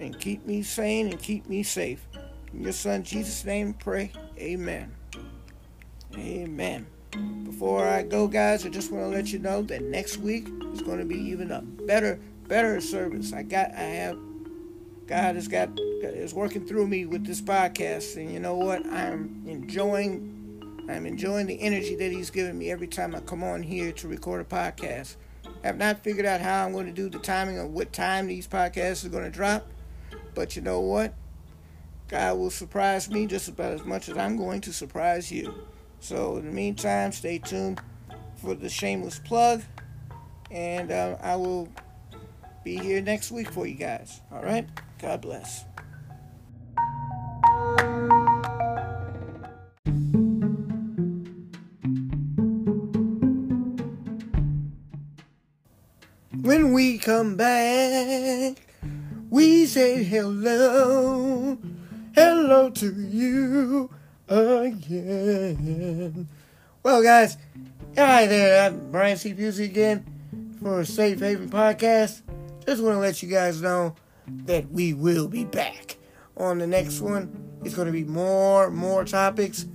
and 0.00 0.18
keep 0.18 0.44
me 0.46 0.62
sane 0.62 1.08
and 1.08 1.20
keep 1.20 1.48
me 1.48 1.62
safe. 1.62 2.04
In 2.52 2.62
your 2.62 2.72
Son 2.72 3.02
Jesus' 3.02 3.44
name, 3.44 3.72
pray. 3.74 4.12
Amen. 4.38 4.92
Amen. 6.16 6.86
Before 7.44 7.86
I 7.86 8.02
go, 8.02 8.26
guys, 8.26 8.66
I 8.66 8.68
just 8.68 8.90
want 8.90 9.04
to 9.04 9.08
let 9.08 9.32
you 9.32 9.38
know 9.38 9.62
that 9.62 9.82
next 9.82 10.18
week 10.18 10.48
is 10.72 10.82
going 10.82 10.98
to 10.98 11.04
be 11.04 11.18
even 11.18 11.52
a 11.52 11.62
better 11.62 12.18
better 12.48 12.80
service. 12.80 13.32
I 13.32 13.42
got, 13.42 13.70
I 13.72 13.82
have, 13.82 14.18
God 15.06 15.34
has 15.34 15.48
got, 15.48 15.78
is 16.02 16.32
working 16.32 16.66
through 16.66 16.86
me 16.86 17.04
with 17.04 17.26
this 17.26 17.40
podcast, 17.40 18.16
and 18.16 18.32
you 18.32 18.40
know 18.40 18.56
what? 18.56 18.86
I'm 18.86 19.44
enjoying, 19.46 20.86
I'm 20.88 21.04
enjoying 21.04 21.46
the 21.46 21.60
energy 21.60 21.94
that 21.96 22.10
He's 22.10 22.30
giving 22.30 22.58
me 22.58 22.70
every 22.70 22.86
time 22.86 23.14
I 23.14 23.20
come 23.20 23.44
on 23.44 23.62
here 23.62 23.92
to 23.92 24.08
record 24.08 24.40
a 24.40 24.44
podcast. 24.44 25.16
I 25.62 25.66
have 25.66 25.76
not 25.76 26.02
figured 26.02 26.24
out 26.24 26.40
how 26.40 26.64
I'm 26.64 26.72
going 26.72 26.86
to 26.86 26.92
do 26.92 27.10
the 27.10 27.18
timing 27.18 27.58
of 27.58 27.70
what 27.70 27.92
time 27.92 28.26
these 28.26 28.48
podcasts 28.48 29.04
are 29.04 29.10
going 29.10 29.24
to 29.24 29.30
drop, 29.30 29.66
but 30.34 30.56
you 30.56 30.62
know 30.62 30.80
what? 30.80 31.12
God 32.08 32.38
will 32.38 32.50
surprise 32.50 33.10
me 33.10 33.26
just 33.26 33.48
about 33.48 33.72
as 33.72 33.84
much 33.84 34.08
as 34.08 34.16
I'm 34.16 34.36
going 34.36 34.62
to 34.62 34.72
surprise 34.72 35.30
you. 35.30 35.54
So 36.00 36.38
in 36.38 36.46
the 36.46 36.52
meantime, 36.52 37.12
stay 37.12 37.38
tuned 37.38 37.80
for 38.36 38.54
the 38.54 38.70
shameless 38.70 39.18
plug, 39.18 39.62
and 40.50 40.90
uh, 40.90 41.16
I 41.22 41.36
will 41.36 41.68
be 42.62 42.78
here 42.78 43.02
next 43.02 43.30
week 43.30 43.50
for 43.50 43.66
you 43.66 43.74
guys. 43.74 44.22
All 44.32 44.42
right? 44.42 44.66
God 45.04 45.20
bless. 45.20 45.66
When 56.40 56.72
we 56.72 56.96
come 56.96 57.36
back, 57.36 58.56
we 59.28 59.66
say 59.66 60.02
hello, 60.04 61.58
hello 62.14 62.70
to 62.70 62.94
you 62.94 63.90
again. 64.26 66.28
Well, 66.82 67.02
guys, 67.02 67.36
hi 67.94 68.26
there. 68.26 68.68
I'm 68.68 68.90
Brian 68.90 69.18
C. 69.18 69.34
Pusley 69.34 69.66
again 69.66 70.06
for 70.62 70.82
Safe 70.86 71.20
Haven 71.20 71.50
podcast. 71.50 72.22
Just 72.64 72.82
want 72.82 72.96
to 72.96 73.00
let 73.00 73.22
you 73.22 73.28
guys 73.28 73.60
know 73.60 73.94
that 74.26 74.70
we 74.70 74.94
will 74.94 75.28
be 75.28 75.44
back 75.44 75.96
on 76.36 76.58
the 76.58 76.66
next 76.66 77.00
one. 77.00 77.58
It's 77.64 77.74
going 77.74 77.86
to 77.86 77.92
be 77.92 78.04
more, 78.04 78.70
more 78.70 79.04
topics. 79.04 79.66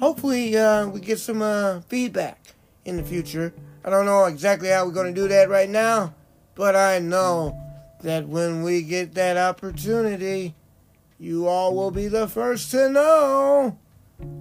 Hopefully, 0.00 0.56
uh, 0.56 0.88
we 0.88 1.00
get 1.00 1.18
some 1.18 1.42
uh, 1.42 1.80
feedback 1.82 2.54
in 2.84 2.96
the 2.96 3.02
future. 3.02 3.52
I 3.84 3.90
don't 3.90 4.06
know 4.06 4.24
exactly 4.24 4.68
how 4.68 4.86
we're 4.86 4.92
going 4.92 5.14
to 5.14 5.20
do 5.20 5.28
that 5.28 5.48
right 5.48 5.68
now, 5.68 6.14
but 6.54 6.76
I 6.76 6.98
know 6.98 7.58
that 8.02 8.28
when 8.28 8.62
we 8.62 8.82
get 8.82 9.14
that 9.14 9.36
opportunity, 9.36 10.54
you 11.18 11.46
all 11.46 11.74
will 11.74 11.90
be 11.90 12.08
the 12.08 12.26
first 12.26 12.70
to 12.72 12.88
know. 12.88 13.78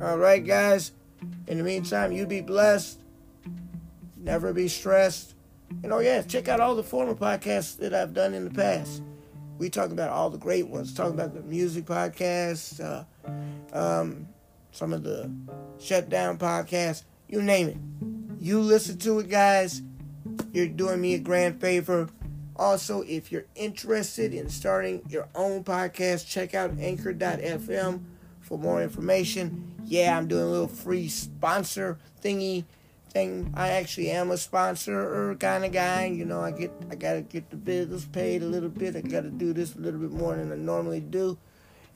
All 0.01 0.17
right, 0.17 0.45
guys. 0.45 0.91
In 1.47 1.57
the 1.57 1.63
meantime, 1.63 2.11
you 2.11 2.25
be 2.25 2.41
blessed. 2.41 2.99
Never 4.17 4.53
be 4.53 4.67
stressed. 4.67 5.35
And 5.83 5.93
oh 5.93 5.99
yeah, 5.99 6.21
check 6.21 6.47
out 6.47 6.59
all 6.59 6.75
the 6.75 6.83
former 6.83 7.15
podcasts 7.15 7.77
that 7.77 7.93
I've 7.93 8.13
done 8.13 8.33
in 8.33 8.45
the 8.45 8.51
past. 8.51 9.01
We 9.61 9.69
talk 9.69 9.91
about 9.91 10.09
all 10.09 10.31
the 10.31 10.39
great 10.39 10.67
ones. 10.67 10.91
Talk 10.91 11.13
about 11.13 11.35
the 11.35 11.41
music 11.41 11.85
podcast, 11.85 12.83
uh, 12.83 13.03
um, 13.77 14.27
some 14.71 14.91
of 14.91 15.03
the 15.03 15.31
shutdown 15.79 16.39
podcasts, 16.39 17.03
you 17.29 17.43
name 17.43 17.67
it. 17.67 17.77
You 18.43 18.59
listen 18.59 18.97
to 18.97 19.19
it, 19.19 19.29
guys. 19.29 19.83
You're 20.51 20.65
doing 20.65 20.99
me 20.99 21.13
a 21.13 21.19
grand 21.19 21.61
favor. 21.61 22.09
Also, 22.55 23.03
if 23.03 23.31
you're 23.31 23.45
interested 23.53 24.33
in 24.33 24.49
starting 24.49 25.03
your 25.07 25.27
own 25.35 25.63
podcast, 25.63 26.27
check 26.27 26.55
out 26.55 26.71
anchor.fm 26.79 28.01
for 28.39 28.57
more 28.57 28.81
information. 28.81 29.75
Yeah, 29.85 30.17
I'm 30.17 30.27
doing 30.27 30.41
a 30.41 30.49
little 30.49 30.67
free 30.67 31.07
sponsor 31.07 31.99
thingy 32.23 32.63
thing. 33.11 33.53
I 33.55 33.69
actually 33.69 34.09
am 34.11 34.31
a 34.31 34.37
sponsor 34.37 35.35
kind 35.39 35.65
of 35.65 35.71
guy. 35.71 36.05
You 36.05 36.25
know, 36.25 36.41
I 36.41 36.51
get 36.51 36.71
I 36.89 36.95
gotta 36.95 37.21
get 37.21 37.49
the 37.49 37.57
bills 37.57 38.05
paid 38.05 38.41
a 38.41 38.45
little 38.45 38.69
bit. 38.69 38.95
I 38.95 39.01
gotta 39.01 39.29
do 39.29 39.53
this 39.53 39.75
a 39.75 39.79
little 39.79 39.99
bit 39.99 40.11
more 40.11 40.35
than 40.35 40.51
I 40.51 40.55
normally 40.55 41.01
do. 41.01 41.37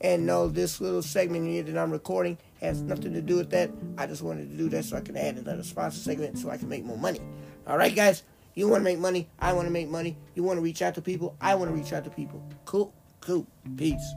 And 0.00 0.26
no, 0.26 0.48
this 0.48 0.80
little 0.80 1.02
segment 1.02 1.48
here 1.48 1.62
that 1.62 1.78
I'm 1.78 1.90
recording 1.90 2.36
has 2.60 2.82
nothing 2.82 3.14
to 3.14 3.22
do 3.22 3.36
with 3.36 3.50
that. 3.50 3.70
I 3.96 4.06
just 4.06 4.22
wanted 4.22 4.50
to 4.50 4.56
do 4.56 4.68
that 4.68 4.84
so 4.84 4.96
I 4.96 5.00
can 5.00 5.16
add 5.16 5.36
another 5.38 5.62
sponsor 5.62 5.98
segment 5.98 6.38
so 6.38 6.50
I 6.50 6.58
can 6.58 6.68
make 6.68 6.84
more 6.84 6.98
money. 6.98 7.20
All 7.66 7.78
right, 7.78 7.94
guys. 7.94 8.22
You 8.54 8.68
want 8.68 8.80
to 8.80 8.84
make 8.84 8.98
money. 8.98 9.28
I 9.38 9.52
want 9.52 9.66
to 9.66 9.72
make 9.72 9.88
money. 9.88 10.16
You 10.34 10.42
want 10.42 10.56
to 10.56 10.62
reach 10.62 10.80
out 10.80 10.94
to 10.94 11.02
people. 11.02 11.36
I 11.40 11.54
want 11.54 11.70
to 11.70 11.76
reach 11.76 11.92
out 11.92 12.04
to 12.04 12.10
people. 12.10 12.42
Cool. 12.64 12.92
Cool. 13.20 13.46
Peace. 13.76 14.14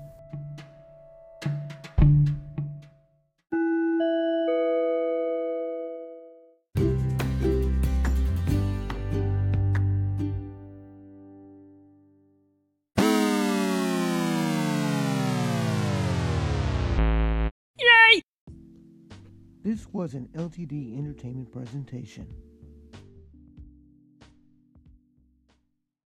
Was 20.00 20.14
an 20.14 20.30
LTD 20.34 20.98
Entertainment 20.98 21.52
presentation. 21.52 22.26